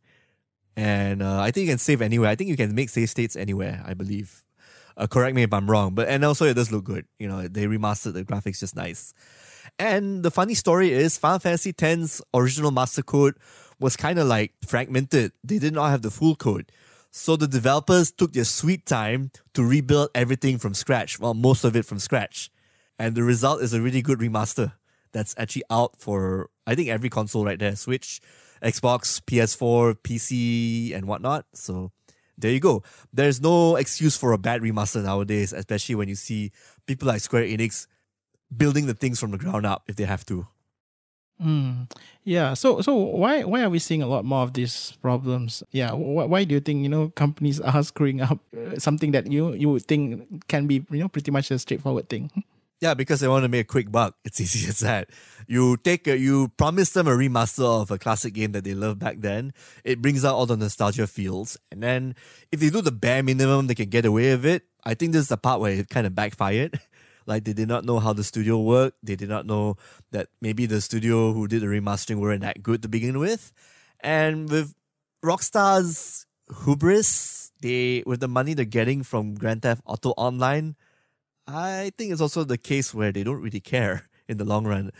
And 0.76 1.22
uh, 1.22 1.40
I 1.40 1.50
think 1.50 1.66
you 1.66 1.72
can 1.72 1.78
save 1.78 2.02
anywhere. 2.02 2.30
I 2.30 2.34
think 2.34 2.50
you 2.50 2.56
can 2.56 2.74
make 2.74 2.90
save 2.90 3.08
states 3.10 3.36
anywhere, 3.36 3.82
I 3.86 3.94
believe. 3.94 4.44
Uh, 4.96 5.06
correct 5.06 5.34
me 5.34 5.42
if 5.42 5.52
I'm 5.52 5.68
wrong, 5.68 5.94
but 5.94 6.08
and 6.08 6.24
also 6.24 6.44
it 6.44 6.54
does 6.54 6.70
look 6.70 6.84
good. 6.84 7.06
You 7.18 7.28
know, 7.28 7.48
they 7.48 7.64
remastered 7.64 8.14
the 8.14 8.24
graphics 8.24 8.60
just 8.60 8.76
nice. 8.76 9.12
And 9.78 10.22
the 10.22 10.30
funny 10.30 10.54
story 10.54 10.92
is 10.92 11.18
Final 11.18 11.40
Fantasy 11.40 11.70
X's 11.70 12.22
original 12.32 12.70
master 12.70 13.02
code 13.02 13.34
was 13.80 13.96
kind 13.96 14.18
of 14.18 14.26
like 14.26 14.52
fragmented. 14.66 15.32
They 15.42 15.58
did 15.58 15.74
not 15.74 15.90
have 15.90 16.02
the 16.02 16.10
full 16.10 16.36
code. 16.36 16.70
So 17.10 17.36
the 17.36 17.46
developers 17.46 18.10
took 18.10 18.32
their 18.32 18.44
sweet 18.44 18.86
time 18.86 19.30
to 19.54 19.64
rebuild 19.64 20.10
everything 20.14 20.58
from 20.58 20.74
scratch, 20.74 21.20
well, 21.20 21.34
most 21.34 21.64
of 21.64 21.76
it 21.76 21.84
from 21.84 21.98
scratch. 21.98 22.50
And 22.98 23.14
the 23.14 23.22
result 23.22 23.62
is 23.62 23.72
a 23.72 23.80
really 23.80 24.02
good 24.02 24.18
remaster 24.18 24.72
that's 25.12 25.34
actually 25.38 25.62
out 25.70 25.96
for, 25.98 26.50
I 26.66 26.74
think, 26.74 26.88
every 26.88 27.08
console 27.08 27.44
right 27.44 27.58
there 27.58 27.76
Switch, 27.76 28.20
Xbox, 28.62 29.20
PS4, 29.20 29.94
PC, 30.02 30.94
and 30.94 31.06
whatnot. 31.06 31.46
So 31.54 31.92
there 32.38 32.50
you 32.52 32.60
go. 32.60 32.82
There's 33.12 33.40
no 33.40 33.76
excuse 33.76 34.16
for 34.16 34.32
a 34.32 34.38
bad 34.38 34.62
remaster 34.62 35.02
nowadays, 35.02 35.52
especially 35.52 35.94
when 35.94 36.08
you 36.08 36.14
see 36.14 36.52
people 36.86 37.08
like 37.08 37.20
Square 37.20 37.44
Enix 37.44 37.86
building 38.54 38.86
the 38.86 38.94
things 38.94 39.18
from 39.20 39.30
the 39.30 39.38
ground 39.38 39.66
up 39.66 39.84
if 39.88 39.96
they 39.96 40.04
have 40.04 40.24
to. 40.26 40.46
Mm. 41.42 41.90
Yeah. 42.22 42.54
So 42.54 42.80
so 42.80 42.94
why 42.94 43.42
why 43.42 43.62
are 43.62 43.70
we 43.70 43.80
seeing 43.80 44.02
a 44.02 44.06
lot 44.06 44.24
more 44.24 44.42
of 44.42 44.52
these 44.54 44.92
problems? 45.02 45.64
Yeah. 45.72 45.90
Wh- 45.90 46.30
why 46.30 46.44
do 46.44 46.54
you 46.54 46.60
think 46.60 46.82
you 46.82 46.88
know 46.88 47.08
companies 47.10 47.60
are 47.60 47.82
screwing 47.82 48.20
up 48.20 48.38
uh, 48.56 48.78
something 48.78 49.10
that 49.12 49.26
you 49.26 49.52
you 49.52 49.68
would 49.68 49.84
think 49.86 50.46
can 50.46 50.66
be 50.66 50.86
you 50.90 51.00
know 51.00 51.08
pretty 51.08 51.32
much 51.32 51.50
a 51.50 51.58
straightforward 51.58 52.08
thing? 52.08 52.30
Yeah, 52.80 52.94
because 52.94 53.20
they 53.20 53.28
want 53.28 53.44
to 53.44 53.48
make 53.48 53.62
a 53.62 53.68
quick 53.68 53.90
buck. 53.90 54.16
It's 54.24 54.40
easy 54.44 54.68
as 54.68 54.80
that. 54.80 55.10
You 55.46 55.76
take 55.76 56.06
a, 56.06 56.18
you 56.18 56.48
promise 56.56 56.90
them 56.90 57.06
a 57.06 57.12
remaster 57.12 57.82
of 57.82 57.90
a 57.90 57.98
classic 57.98 58.34
game 58.34 58.52
that 58.52 58.64
they 58.64 58.74
loved 58.74 58.98
back 58.98 59.16
then. 59.20 59.52
It 59.84 60.02
brings 60.02 60.24
out 60.24 60.34
all 60.34 60.46
the 60.46 60.56
nostalgia 60.56 61.06
feels, 61.06 61.56
and 61.70 61.82
then 61.82 62.14
if 62.52 62.60
they 62.60 62.70
do 62.70 62.80
the 62.80 62.92
bare 62.92 63.22
minimum, 63.22 63.66
they 63.66 63.74
can 63.74 63.88
get 63.88 64.04
away 64.04 64.30
with 64.32 64.46
it. 64.46 64.64
I 64.84 64.94
think 64.94 65.12
this 65.12 65.22
is 65.22 65.28
the 65.28 65.36
part 65.36 65.60
where 65.60 65.72
it 65.72 65.88
kind 65.88 66.06
of 66.06 66.14
backfired. 66.14 66.78
like 67.26 67.44
they 67.44 67.52
did 67.52 67.68
not 67.68 67.84
know 67.84 67.98
how 68.00 68.12
the 68.12 68.24
studio 68.24 68.60
worked. 68.60 68.98
They 69.02 69.16
did 69.16 69.28
not 69.28 69.46
know 69.46 69.76
that 70.10 70.28
maybe 70.40 70.66
the 70.66 70.80
studio 70.80 71.32
who 71.32 71.48
did 71.48 71.62
the 71.62 71.66
remastering 71.66 72.20
weren't 72.20 72.42
that 72.42 72.62
good 72.62 72.82
to 72.82 72.88
begin 72.88 73.18
with. 73.18 73.52
And 74.00 74.50
with 74.50 74.74
Rockstar's 75.24 76.26
hubris, 76.64 77.52
they 77.62 78.02
with 78.06 78.20
the 78.20 78.28
money 78.28 78.52
they're 78.54 78.66
getting 78.66 79.02
from 79.02 79.34
Grand 79.34 79.62
Theft 79.62 79.82
Auto 79.86 80.10
Online, 80.10 80.76
I 81.46 81.92
think 81.98 82.12
it's 82.12 82.20
also 82.20 82.44
the 82.44 82.58
case 82.58 82.94
where 82.94 83.12
they 83.12 83.22
don't 83.24 83.40
really 83.42 83.60
care 83.60 84.08
in 84.28 84.38
the 84.38 84.44
long 84.44 84.66
run. 84.66 84.90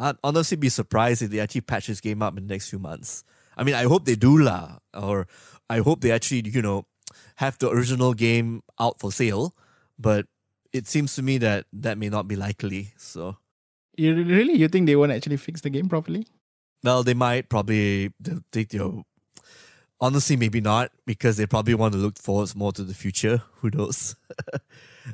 I'd 0.00 0.16
honestly 0.24 0.56
be 0.56 0.68
surprised 0.68 1.22
if 1.22 1.30
they 1.30 1.38
actually 1.40 1.60
patch 1.62 1.86
this 1.86 2.00
game 2.00 2.22
up 2.22 2.36
in 2.36 2.46
the 2.46 2.52
next 2.54 2.70
few 2.70 2.78
months. 2.78 3.22
I 3.56 3.62
mean, 3.64 3.74
I 3.74 3.84
hope 3.84 4.04
they 4.04 4.16
do 4.16 4.38
lah, 4.38 4.78
or 4.94 5.26
I 5.70 5.78
hope 5.78 6.00
they 6.00 6.10
actually, 6.10 6.48
you 6.48 6.62
know, 6.62 6.86
have 7.36 7.58
the 7.58 7.68
original 7.70 8.14
game 8.14 8.62
out 8.80 8.98
for 8.98 9.12
sale. 9.12 9.54
But 9.98 10.26
it 10.72 10.88
seems 10.88 11.14
to 11.16 11.22
me 11.22 11.38
that 11.38 11.66
that 11.72 11.98
may 11.98 12.08
not 12.08 12.26
be 12.26 12.34
likely. 12.34 12.92
So, 12.96 13.36
You 13.96 14.14
really 14.14 14.54
you 14.54 14.68
think 14.68 14.86
they 14.86 14.96
won't 14.96 15.12
actually 15.12 15.36
fix 15.36 15.60
the 15.60 15.70
game 15.70 15.88
properly? 15.88 16.26
well, 16.82 17.04
they 17.04 17.14
might 17.14 17.48
probably 17.48 18.10
they'll 18.18 18.42
take 18.50 18.72
your. 18.72 19.04
Honestly, 20.00 20.34
maybe 20.36 20.60
not 20.60 20.90
because 21.06 21.36
they 21.36 21.46
probably 21.46 21.74
want 21.74 21.92
to 21.92 21.98
look 22.00 22.18
forward 22.18 22.56
more 22.56 22.72
to 22.72 22.82
the 22.82 22.94
future. 22.94 23.42
Who 23.60 23.70
knows? 23.70 24.16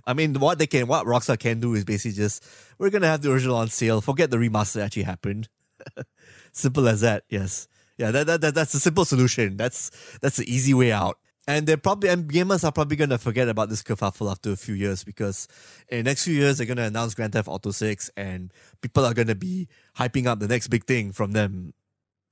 I 0.07 0.15
mean, 0.15 0.35
what 0.35 0.59
they 0.59 0.67
can, 0.67 0.87
what 0.87 1.07
Rockstar 1.07 1.39
can 1.39 1.61
do 1.61 1.75
is 1.75 1.85
basically 1.85 2.17
just 2.17 2.45
we're 2.79 2.91
gonna 2.91 3.07
have 3.07 3.23
the 3.23 3.33
original 3.33 3.57
on 3.57 3.69
sale. 3.69 4.01
Forget 4.01 4.31
the 4.31 4.37
remaster 4.37 4.83
actually 4.83 5.05
happened. 5.05 5.49
simple 6.53 6.89
as 6.89 7.01
that. 7.01 7.25
Yes, 7.29 7.69
yeah. 7.97 8.11
That, 8.11 8.27
that, 8.27 8.41
that 8.41 8.55
that's 8.55 8.75
a 8.75 8.81
simple 8.81 9.05
solution. 9.05 9.57
That's 9.57 9.91
that's 10.21 10.37
the 10.37 10.53
easy 10.53 10.75
way 10.75 10.93
out. 10.93 11.19
And 11.47 11.67
they're 11.67 11.79
probably 11.79 12.11
and 12.11 12.31
gamers 12.31 12.63
are 12.63 12.73
probably 12.73 12.97
gonna 12.97 13.19
forget 13.19 13.49
about 13.49 13.71
this 13.71 13.83
kerfuffle 13.83 14.31
after 14.31 14.53
a 14.53 14.57
few 14.57 14.75
years 14.75 15.03
because 15.03 15.49
in 15.89 15.99
the 15.99 16.03
next 16.05 16.25
few 16.25 16.35
years 16.35 16.59
they're 16.59 16.67
gonna 16.67 16.83
announce 16.83 17.15
Grand 17.15 17.33
Theft 17.33 17.49
Auto 17.49 17.71
Six 17.71 18.11
and 18.17 18.53
people 18.83 19.05
are 19.05 19.15
gonna 19.15 19.35
be 19.35 19.69
hyping 19.97 20.27
up 20.27 20.41
the 20.41 20.49
next 20.49 20.69
big 20.69 20.85
thing 20.85 21.11
from 21.13 21.33
them 21.33 21.73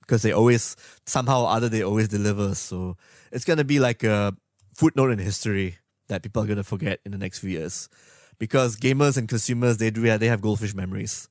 because 0.01 0.23
they 0.23 0.33
always 0.33 0.77
somehow 1.07 1.45
or 1.45 1.51
other 1.51 1.69
they 1.69 1.83
always 1.83 2.09
deliver. 2.09 2.55
So 2.55 2.99
it's 3.33 3.47
gonna 3.47 3.64
be 3.64 3.81
like 3.81 4.05
a 4.05 4.35
footnote 4.75 5.11
in 5.12 5.19
history 5.19 5.79
that 6.09 6.23
people 6.23 6.42
are 6.42 6.47
gonna 6.47 6.64
forget 6.64 7.01
in 7.05 7.12
the 7.12 7.19
next 7.19 7.40
few 7.40 7.51
years. 7.51 7.88
Because 8.38 8.77
gamers 8.77 9.16
and 9.16 9.29
consumers 9.29 9.79
they 9.79 9.90
do 9.90 10.03
yeah, 10.03 10.16
they 10.16 10.29
have 10.29 10.40
goldfish 10.40 10.75
memories. 10.75 11.29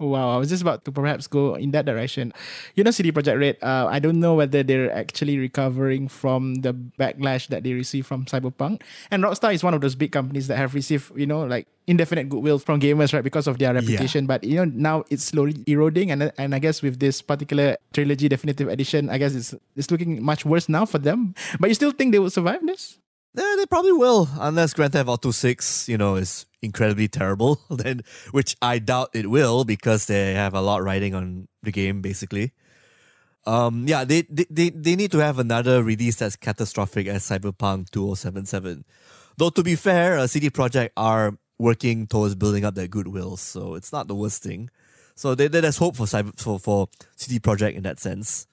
Wow, 0.00 0.34
I 0.34 0.38
was 0.38 0.48
just 0.48 0.62
about 0.62 0.84
to 0.86 0.92
perhaps 0.92 1.28
go 1.28 1.54
in 1.54 1.70
that 1.70 1.86
direction. 1.86 2.32
You 2.74 2.82
know, 2.82 2.90
CD 2.90 3.12
Projekt 3.12 3.38
Red. 3.38 3.56
Uh, 3.62 3.86
I 3.86 4.00
don't 4.00 4.18
know 4.18 4.34
whether 4.34 4.64
they're 4.64 4.90
actually 4.90 5.38
recovering 5.38 6.08
from 6.08 6.56
the 6.66 6.74
backlash 6.74 7.46
that 7.48 7.62
they 7.62 7.74
received 7.74 8.08
from 8.08 8.24
Cyberpunk. 8.24 8.82
And 9.12 9.22
Rockstar 9.22 9.54
is 9.54 9.62
one 9.62 9.72
of 9.72 9.80
those 9.80 9.94
big 9.94 10.10
companies 10.10 10.48
that 10.48 10.56
have 10.56 10.74
received, 10.74 11.12
you 11.14 11.26
know, 11.26 11.46
like 11.46 11.68
indefinite 11.86 12.28
goodwill 12.28 12.58
from 12.58 12.80
gamers, 12.80 13.14
right, 13.14 13.22
because 13.22 13.46
of 13.46 13.58
their 13.58 13.72
reputation. 13.72 14.26
But 14.26 14.42
you 14.42 14.56
know, 14.56 14.64
now 14.64 15.04
it's 15.10 15.22
slowly 15.22 15.62
eroding, 15.68 16.10
and 16.10 16.32
and 16.38 16.56
I 16.56 16.58
guess 16.58 16.82
with 16.82 16.98
this 16.98 17.22
particular 17.22 17.76
trilogy 17.92 18.28
definitive 18.28 18.66
edition, 18.66 19.08
I 19.10 19.18
guess 19.18 19.36
it's 19.36 19.54
it's 19.76 19.92
looking 19.92 20.18
much 20.24 20.44
worse 20.44 20.68
now 20.68 20.86
for 20.86 20.98
them. 20.98 21.38
But 21.60 21.70
you 21.70 21.74
still 21.74 21.92
think 21.92 22.10
they 22.10 22.18
will 22.18 22.34
survive 22.34 22.66
this? 22.66 22.98
Yeah, 23.36 23.54
they 23.58 23.66
probably 23.66 23.92
will, 23.92 24.28
unless 24.38 24.74
Grand 24.74 24.92
Theft 24.92 25.08
Auto 25.08 25.32
6, 25.32 25.88
you 25.88 25.98
know, 25.98 26.14
is 26.14 26.46
incredibly 26.62 27.08
terrible, 27.08 27.60
then 27.70 28.02
which 28.30 28.56
I 28.62 28.78
doubt 28.78 29.10
it 29.12 29.28
will 29.28 29.64
because 29.64 30.06
they 30.06 30.34
have 30.34 30.54
a 30.54 30.60
lot 30.60 30.84
riding 30.84 31.14
on 31.14 31.48
the 31.62 31.72
game, 31.72 32.00
basically. 32.00 32.52
Um, 33.44 33.86
yeah, 33.88 34.04
they, 34.04 34.22
they, 34.22 34.46
they, 34.48 34.70
they 34.70 34.96
need 34.96 35.10
to 35.12 35.18
have 35.18 35.40
another 35.40 35.82
release 35.82 36.16
that's 36.16 36.36
catastrophic 36.36 37.08
as 37.08 37.28
Cyberpunk 37.28 37.90
2077. 37.90 38.84
Though 39.36 39.50
to 39.50 39.62
be 39.64 39.74
fair, 39.74 40.16
uh, 40.16 40.28
CD 40.28 40.48
Projekt 40.48 40.90
are 40.96 41.36
working 41.58 42.06
towards 42.06 42.36
building 42.36 42.64
up 42.64 42.76
their 42.76 42.88
goodwill, 42.88 43.36
so 43.36 43.74
it's 43.74 43.92
not 43.92 44.06
the 44.06 44.14
worst 44.14 44.42
thing. 44.44 44.70
So 45.16 45.34
they, 45.34 45.48
there's 45.48 45.76
hope 45.76 45.96
for 45.96 46.06
cyber 46.06 46.38
for, 46.38 46.58
for 46.58 46.88
CD 47.16 47.40
Projekt 47.40 47.74
in 47.74 47.82
that 47.82 47.98
sense. 47.98 48.46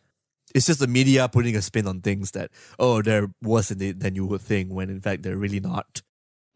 It's 0.54 0.66
just 0.66 0.80
the 0.80 0.88
media 0.88 1.28
putting 1.28 1.56
a 1.56 1.62
spin 1.62 1.88
on 1.88 2.02
things 2.02 2.32
that 2.32 2.52
oh 2.80 3.02
they're 3.02 3.30
worse 3.42 3.70
than, 3.70 4.00
than 4.00 4.16
you 4.16 4.26
would 4.26 4.42
think 4.42 4.72
when 4.72 4.90
in 4.90 5.02
fact 5.02 5.24
they're 5.24 5.38
really 5.38 5.60
not. 5.60 6.02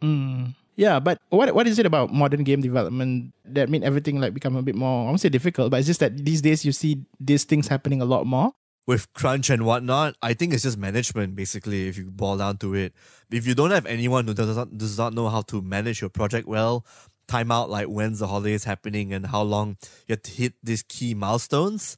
Mm. 0.04 0.56
Yeah, 0.76 1.00
but 1.00 1.20
what 1.30 1.56
what 1.56 1.68
is 1.68 1.80
it 1.80 1.86
about 1.86 2.12
modern 2.12 2.44
game 2.44 2.62
development 2.62 3.34
that 3.46 3.70
made 3.70 3.84
everything 3.84 4.20
like 4.20 4.34
become 4.34 4.56
a 4.58 4.62
bit 4.62 4.76
more 4.76 5.04
I 5.04 5.08
won't 5.08 5.22
say 5.22 5.30
difficult, 5.30 5.72
but 5.72 5.80
it's 5.80 5.88
just 5.88 6.02
that 6.02 6.18
these 6.26 6.42
days 6.42 6.66
you 6.66 6.72
see 6.74 7.06
these 7.20 7.46
things 7.46 7.68
happening 7.70 8.02
a 8.02 8.06
lot 8.06 8.26
more. 8.28 8.52
with 8.88 9.12
crunch 9.14 9.50
and 9.50 9.66
whatnot, 9.66 10.16
I 10.22 10.34
think 10.34 10.54
it's 10.54 10.64
just 10.64 10.78
management 10.78 11.36
basically. 11.36 11.88
If 11.88 11.98
you 11.98 12.12
boil 12.12 12.38
down 12.38 12.58
to 12.58 12.74
it, 12.76 12.94
if 13.32 13.48
you 13.48 13.56
don't 13.56 13.72
have 13.72 13.86
anyone 13.86 14.28
who 14.28 14.34
does 14.34 14.56
not 14.56 14.78
does 14.78 14.98
not 14.98 15.14
know 15.14 15.30
how 15.30 15.42
to 15.44 15.62
manage 15.62 16.02
your 16.02 16.10
project 16.10 16.48
well, 16.48 16.86
time 17.28 17.52
out 17.52 17.70
like 17.70 17.88
when's 17.88 18.20
the 18.20 18.28
holidays 18.28 18.66
happening 18.66 19.14
and 19.14 19.28
how 19.28 19.42
long 19.42 19.78
you 20.08 20.14
have 20.14 20.22
to 20.24 20.32
hit 20.32 20.54
these 20.62 20.84
key 20.84 21.14
milestones, 21.14 21.98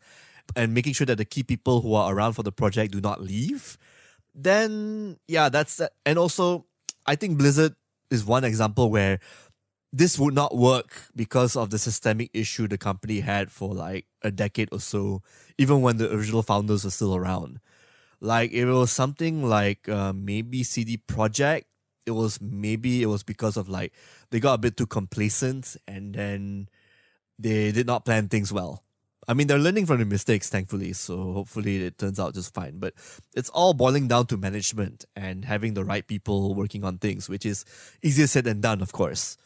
and 0.55 0.73
making 0.73 0.93
sure 0.93 1.05
that 1.05 1.17
the 1.17 1.25
key 1.25 1.43
people 1.43 1.81
who 1.81 1.93
are 1.93 2.13
around 2.13 2.33
for 2.33 2.43
the 2.43 2.51
project 2.51 2.93
do 2.93 3.01
not 3.01 3.21
leave, 3.21 3.77
then 4.33 5.17
yeah, 5.27 5.49
that's 5.49 5.77
that. 5.77 5.93
And 6.05 6.17
also, 6.17 6.65
I 7.05 7.15
think 7.15 7.38
Blizzard 7.38 7.75
is 8.10 8.25
one 8.25 8.43
example 8.43 8.89
where 8.89 9.19
this 9.93 10.19
would 10.19 10.33
not 10.33 10.55
work 10.55 11.01
because 11.15 11.55
of 11.55 11.69
the 11.69 11.79
systemic 11.79 12.29
issue 12.33 12.67
the 12.67 12.77
company 12.77 13.21
had 13.21 13.51
for 13.51 13.73
like 13.73 14.05
a 14.21 14.31
decade 14.31 14.69
or 14.71 14.79
so, 14.79 15.21
even 15.57 15.81
when 15.81 15.97
the 15.97 16.13
original 16.13 16.43
founders 16.43 16.83
were 16.83 16.91
still 16.91 17.15
around. 17.15 17.60
Like 18.19 18.51
it 18.51 18.65
was 18.65 18.91
something 18.91 19.43
like 19.43 19.88
uh, 19.88 20.13
maybe 20.13 20.63
CD 20.63 20.97
Projekt, 20.97 21.65
it 22.05 22.12
was 22.12 22.41
maybe 22.41 23.01
it 23.03 23.07
was 23.07 23.23
because 23.23 23.57
of 23.57 23.69
like 23.69 23.93
they 24.31 24.39
got 24.39 24.55
a 24.55 24.57
bit 24.57 24.77
too 24.77 24.88
complacent 24.88 25.77
and 25.88 26.15
then 26.15 26.69
they 27.38 27.71
did 27.71 27.86
not 27.88 28.05
plan 28.05 28.27
things 28.27 28.51
well. 28.51 28.83
I 29.27 29.33
mean, 29.33 29.47
they're 29.47 29.59
learning 29.59 29.85
from 29.85 29.99
the 29.99 30.05
mistakes, 30.05 30.49
thankfully, 30.49 30.93
so 30.93 31.33
hopefully 31.33 31.83
it 31.83 31.97
turns 31.97 32.19
out 32.19 32.33
just 32.33 32.53
fine. 32.53 32.79
But 32.79 32.93
it's 33.35 33.49
all 33.49 33.73
boiling 33.73 34.07
down 34.07 34.27
to 34.27 34.37
management 34.37 35.03
and 35.15 35.43
having 35.43 35.73
the 35.73 35.83
right 35.83 36.07
people 36.07 36.55
working 36.55 36.85
on 36.85 36.97
things, 36.97 37.27
which 37.27 37.45
is 37.45 37.65
easier 38.01 38.27
said 38.27 38.45
than 38.45 38.61
done, 38.61 38.81
of 38.81 38.93
course. 38.93 39.37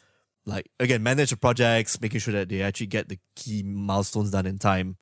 Like, 0.46 0.70
again, 0.80 1.02
manage 1.02 1.32
the 1.32 1.38
projects, 1.38 2.00
making 2.00 2.20
sure 2.20 2.34
that 2.34 2.50
they 2.50 2.62
actually 2.62 2.88
get 2.88 3.10
the 3.10 3.18
key 3.36 3.64
milestones 3.64 4.32
done 4.32 4.46
in 4.46 4.60
time. 4.60 4.98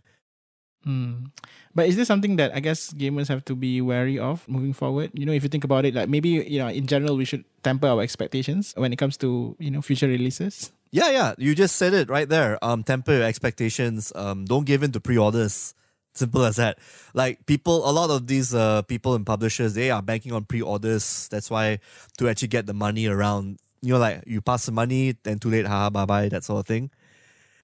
Hmm. 0.83 1.35
But 1.75 1.87
is 1.87 1.97
this 1.97 2.07
something 2.07 2.37
that 2.37 2.55
I 2.55 2.61
guess 2.61 2.93
gamers 2.93 3.27
have 3.27 3.43
to 3.45 3.55
be 3.55 3.81
wary 3.81 4.17
of 4.17 4.47
moving 4.47 4.71
forward? 4.71 5.11
You 5.13 5.25
know, 5.25 5.33
if 5.33 5.43
you 5.43 5.49
think 5.49 5.65
about 5.65 5.83
it, 5.85 5.93
like 5.93 6.07
maybe 6.07 6.29
you 6.29 6.59
know, 6.59 6.67
in 6.69 6.87
general, 6.87 7.17
we 7.17 7.25
should 7.25 7.43
temper 7.63 7.87
our 7.87 8.01
expectations 8.01 8.73
when 8.77 8.93
it 8.93 8.95
comes 8.95 9.17
to 9.17 9.57
you 9.59 9.71
know 9.71 9.81
future 9.81 10.07
releases. 10.07 10.71
Yeah, 10.91 11.12
yeah, 11.12 11.34
you 11.38 11.54
just 11.54 11.75
said 11.75 11.93
it 11.93 12.10
right 12.10 12.28
there. 12.28 12.58
Um, 12.63 12.84
temper 12.84 13.13
your 13.13 13.23
expectations. 13.23 14.12
Um, 14.15 14.45
don't 14.45 14.65
give 14.65 14.82
in 14.82 14.91
to 14.93 14.99
pre-orders. 14.99 15.75
Simple 16.15 16.43
as 16.43 16.56
that. 16.56 16.80
Like 17.13 17.45
people, 17.45 17.88
a 17.88 17.91
lot 17.93 18.10
of 18.10 18.25
these 18.25 18.54
uh 18.56 18.82
people 18.84 19.13
and 19.13 19.25
publishers, 19.25 19.75
they 19.75 19.91
are 19.91 20.02
banking 20.02 20.34
on 20.34 20.45
pre-orders. 20.45 21.28
That's 21.32 21.52
why 21.52 21.80
to 22.17 22.28
actually 22.28 22.47
get 22.47 22.65
the 22.65 22.73
money 22.73 23.06
around, 23.06 23.60
you 23.82 23.93
know, 23.93 23.99
like 23.99 24.23
you 24.25 24.41
pass 24.41 24.65
the 24.65 24.71
money, 24.71 25.15
then 25.23 25.38
too 25.38 25.49
late, 25.49 25.67
haha, 25.67 25.91
bye 25.91 26.06
bye, 26.06 26.30
that 26.30 26.43
sort 26.43 26.62
of 26.62 26.67
thing. 26.67 26.89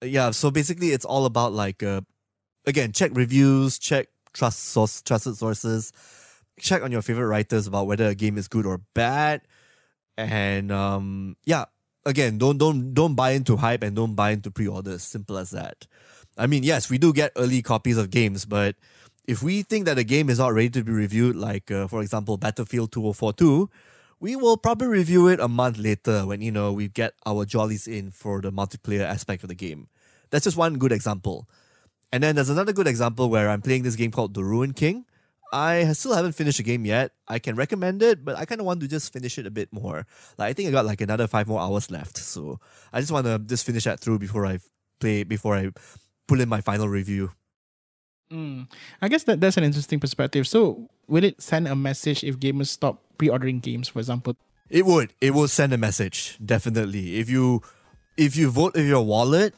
Yeah, 0.03 0.31
so 0.31 0.51
basically, 0.51 0.89
it's 0.89 1.05
all 1.05 1.25
about 1.25 1.53
like 1.53 1.81
uh, 1.81 2.01
again, 2.67 2.91
check 2.91 3.11
reviews, 3.15 3.79
check 3.79 4.07
trust 4.33 4.59
source, 4.65 5.01
trusted 5.01 5.37
sources, 5.37 5.91
check 6.59 6.83
on 6.83 6.91
your 6.91 7.01
favorite 7.01 7.27
writers 7.27 7.67
about 7.67 7.87
whether 7.87 8.05
a 8.07 8.15
game 8.15 8.37
is 8.37 8.47
good 8.47 8.65
or 8.65 8.81
bad, 8.93 9.41
and 10.17 10.71
um, 10.71 11.37
yeah, 11.45 11.65
again, 12.05 12.37
don't 12.37 12.57
don't 12.57 12.93
don't 12.93 13.15
buy 13.15 13.31
into 13.31 13.57
hype 13.57 13.83
and 13.83 13.95
don't 13.95 14.15
buy 14.15 14.31
into 14.31 14.51
pre-orders. 14.51 15.03
Simple 15.03 15.37
as 15.37 15.51
that. 15.51 15.87
I 16.37 16.47
mean, 16.47 16.63
yes, 16.63 16.89
we 16.89 16.97
do 16.97 17.13
get 17.13 17.31
early 17.35 17.61
copies 17.61 17.97
of 17.97 18.09
games, 18.09 18.45
but 18.45 18.75
if 19.27 19.41
we 19.41 19.63
think 19.63 19.85
that 19.85 19.97
a 19.97 20.03
game 20.03 20.29
is 20.29 20.39
not 20.39 20.53
ready 20.53 20.69
to 20.69 20.83
be 20.83 20.91
reviewed, 20.91 21.35
like 21.35 21.71
uh, 21.71 21.87
for 21.87 22.01
example 22.01 22.37
Battlefield 22.37 22.91
2042, 22.91 23.69
we 24.19 24.35
will 24.35 24.57
probably 24.57 24.87
review 24.87 25.27
it 25.27 25.39
a 25.39 25.47
month 25.47 25.77
later 25.77 26.25
when 26.25 26.41
you 26.41 26.51
know 26.51 26.71
we 26.71 26.87
get 26.87 27.13
our 27.25 27.45
jollies 27.45 27.87
in 27.87 28.11
for 28.11 28.41
the 28.41 28.51
multiplayer 28.51 29.05
aspect 29.05 29.43
of 29.43 29.49
the 29.49 29.55
game. 29.55 29.87
That's 30.29 30.43
just 30.43 30.57
one 30.57 30.77
good 30.77 30.91
example. 30.91 31.47
And 32.11 32.23
then 32.23 32.35
there's 32.35 32.49
another 32.49 32.73
good 32.73 32.87
example 32.87 33.29
where 33.29 33.49
I'm 33.49 33.61
playing 33.61 33.83
this 33.83 33.95
game 33.95 34.11
called 34.11 34.33
The 34.33 34.43
Ruined 34.43 34.75
King. 34.75 35.05
I 35.55 35.93
still 35.93 36.13
haven't 36.13 36.33
finished 36.33 36.57
the 36.57 36.63
game 36.63 36.83
yet. 36.83 37.11
I 37.29 37.39
can 37.39 37.55
recommend 37.55 38.03
it, 38.03 38.25
but 38.25 38.35
I 38.35 38.43
kind 38.43 38.59
of 38.59 38.67
want 38.67 38.81
to 38.81 38.89
just 38.89 39.13
finish 39.13 39.39
it 39.39 39.47
a 39.47 39.51
bit 39.51 39.71
more. 39.71 40.05
Like 40.37 40.49
I 40.49 40.53
think 40.53 40.67
I 40.67 40.71
got 40.73 40.85
like 40.85 40.99
another 40.99 41.27
five 41.27 41.47
more 41.47 41.61
hours 41.61 41.89
left, 41.89 42.17
so 42.17 42.59
I 42.91 42.99
just 42.99 43.13
want 43.13 43.25
to 43.25 43.39
just 43.39 43.65
finish 43.65 43.85
that 43.85 44.01
through 44.01 44.19
before 44.19 44.45
I 44.45 44.59
play 44.99 45.23
before 45.23 45.55
I 45.55 45.71
pull 46.27 46.41
in 46.41 46.49
my 46.49 46.59
final 46.59 46.89
review. 46.89 47.31
Mm. 48.29 48.67
I 49.01 49.07
guess 49.07 49.23
that 49.23 49.39
that's 49.39 49.55
an 49.55 49.63
interesting 49.63 49.97
perspective. 49.97 50.45
So, 50.45 50.89
will 51.07 51.23
it 51.23 51.41
send 51.41 51.69
a 51.69 51.75
message 51.75 52.25
if 52.25 52.37
gamers 52.37 52.67
stop 52.67 53.01
pre-ordering 53.17 53.59
games, 53.61 53.87
for 53.87 53.99
example? 53.99 54.35
It 54.69 54.85
would. 54.85 55.13
It 55.21 55.33
will 55.33 55.47
send 55.47 55.71
a 55.71 55.77
message 55.77 56.37
definitely. 56.43 57.15
If 57.15 57.29
you 57.29 57.61
if 58.17 58.35
you 58.35 58.51
vote 58.51 58.75
with 58.75 58.87
your 58.87 59.05
wallet, 59.05 59.55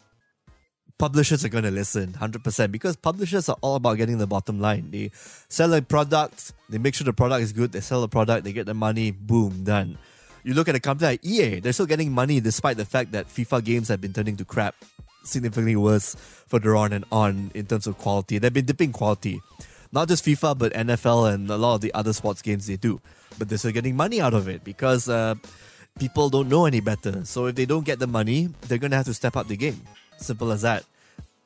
publishers 0.97 1.45
are 1.45 1.49
going 1.49 1.63
to 1.63 1.71
listen 1.71 2.13
100% 2.13 2.71
because 2.71 2.95
publishers 2.95 3.49
are 3.49 3.57
all 3.61 3.75
about 3.75 3.97
getting 3.97 4.17
the 4.17 4.27
bottom 4.27 4.59
line. 4.59 4.89
They 4.91 5.11
sell 5.13 5.73
a 5.73 5.81
product, 5.81 6.53
they 6.69 6.77
make 6.77 6.95
sure 6.95 7.05
the 7.05 7.13
product 7.13 7.43
is 7.43 7.53
good, 7.53 7.71
they 7.71 7.81
sell 7.81 8.01
the 8.01 8.07
product, 8.07 8.43
they 8.43 8.53
get 8.53 8.65
the 8.65 8.73
money, 8.73 9.11
boom, 9.11 9.63
done. 9.63 9.97
You 10.43 10.53
look 10.53 10.67
at 10.67 10.75
a 10.75 10.79
company 10.79 11.11
like 11.11 11.25
EA, 11.25 11.59
they're 11.59 11.73
still 11.73 11.85
getting 11.85 12.11
money 12.11 12.39
despite 12.39 12.77
the 12.77 12.85
fact 12.85 13.11
that 13.11 13.27
FIFA 13.27 13.63
games 13.63 13.87
have 13.89 14.01
been 14.01 14.13
turning 14.13 14.37
to 14.37 14.45
crap 14.45 14.75
significantly 15.23 15.75
worse 15.75 16.15
further 16.47 16.75
on 16.75 16.93
and 16.93 17.05
on 17.11 17.51
in 17.53 17.65
terms 17.65 17.85
of 17.85 17.97
quality. 17.97 18.37
They've 18.37 18.53
been 18.53 18.65
dipping 18.65 18.93
quality. 18.93 19.41
Not 19.91 20.07
just 20.07 20.25
FIFA, 20.25 20.57
but 20.57 20.73
NFL 20.73 21.33
and 21.33 21.49
a 21.49 21.57
lot 21.57 21.75
of 21.75 21.81
the 21.81 21.93
other 21.93 22.13
sports 22.13 22.41
games 22.41 22.67
they 22.67 22.77
do. 22.77 22.99
But 23.37 23.49
they're 23.49 23.57
still 23.57 23.71
getting 23.71 23.95
money 23.95 24.19
out 24.19 24.33
of 24.33 24.47
it 24.47 24.63
because 24.63 25.07
uh, 25.09 25.35
people 25.99 26.29
don't 26.29 26.49
know 26.49 26.65
any 26.65 26.79
better. 26.79 27.23
So 27.25 27.47
if 27.47 27.55
they 27.55 27.65
don't 27.65 27.85
get 27.85 27.99
the 27.99 28.07
money, 28.07 28.49
they're 28.61 28.77
going 28.77 28.91
to 28.91 28.97
have 28.97 29.05
to 29.05 29.13
step 29.13 29.35
up 29.37 29.47
the 29.47 29.57
game. 29.57 29.81
Simple 30.17 30.51
as 30.51 30.61
that. 30.63 30.83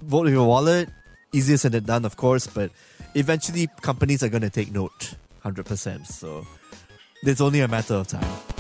Vote 0.01 0.25
with 0.25 0.33
your 0.33 0.47
wallet. 0.47 0.89
Easier 1.33 1.57
said 1.57 1.71
than 1.71 1.85
done, 1.85 2.05
of 2.05 2.17
course, 2.17 2.47
but 2.47 2.71
eventually 3.15 3.67
companies 3.81 4.23
are 4.23 4.29
going 4.29 4.41
to 4.41 4.49
take 4.49 4.71
note. 4.71 5.15
100%. 5.45 6.05
So 6.07 6.45
it's 7.23 7.41
only 7.41 7.61
a 7.61 7.67
matter 7.67 7.95
of 7.95 8.07
time. 8.07 8.50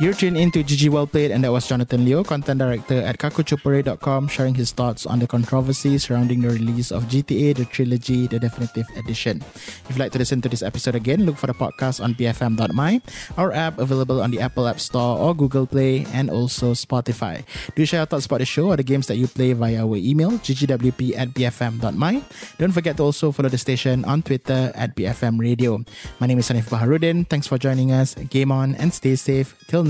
You're 0.00 0.16
tuned 0.16 0.40
into 0.40 0.64
GG 0.64 0.88
Well 0.88 1.04
Played, 1.04 1.28
and 1.28 1.44
that 1.44 1.52
was 1.52 1.68
Jonathan 1.68 2.08
Leo, 2.08 2.24
content 2.24 2.56
director 2.56 3.04
at 3.04 3.18
kakuchopurei.com, 3.20 4.28
sharing 4.32 4.56
his 4.56 4.72
thoughts 4.72 5.04
on 5.04 5.20
the 5.20 5.28
controversy 5.28 5.98
surrounding 5.98 6.40
the 6.40 6.48
release 6.48 6.88
of 6.90 7.04
GTA 7.12 7.52
The 7.52 7.66
Trilogy, 7.68 8.26
the 8.26 8.40
Definitive 8.40 8.88
Edition. 8.96 9.44
If 9.52 9.84
you'd 9.90 9.98
like 9.98 10.12
to 10.12 10.18
listen 10.18 10.40
to 10.40 10.48
this 10.48 10.62
episode 10.62 10.94
again, 10.94 11.28
look 11.28 11.36
for 11.36 11.48
the 11.48 11.52
podcast 11.52 12.02
on 12.02 12.16
bfm.my, 12.16 13.02
our 13.36 13.52
app 13.52 13.76
available 13.76 14.22
on 14.24 14.30
the 14.30 14.40
Apple 14.40 14.68
App 14.68 14.80
Store 14.80 15.20
or 15.20 15.36
Google 15.36 15.66
Play, 15.66 16.06
and 16.16 16.30
also 16.30 16.72
Spotify. 16.72 17.44
Do 17.76 17.84
share 17.84 18.00
your 18.00 18.08
thoughts 18.08 18.24
about 18.24 18.40
the 18.40 18.48
show 18.48 18.72
or 18.72 18.80
the 18.80 18.82
games 18.82 19.06
that 19.08 19.20
you 19.20 19.28
play 19.28 19.52
via 19.52 19.84
our 19.84 20.00
email, 20.00 20.32
ggwp 20.40 21.12
at 21.12 21.36
bfm.my. 21.36 22.24
Don't 22.56 22.72
forget 22.72 22.96
to 22.96 23.02
also 23.02 23.32
follow 23.32 23.50
the 23.50 23.60
station 23.60 24.06
on 24.06 24.22
Twitter 24.22 24.72
at 24.74 24.96
BFM 24.96 25.36
Radio. 25.38 25.84
My 26.24 26.26
name 26.26 26.38
is 26.38 26.48
Hanif 26.48 26.72
Baharudin. 26.72 27.28
Thanks 27.28 27.46
for 27.46 27.58
joining 27.58 27.92
us. 27.92 28.14
Game 28.32 28.50
on 28.50 28.74
and 28.76 28.94
stay 28.94 29.14
safe. 29.14 29.52
Till 29.68 29.89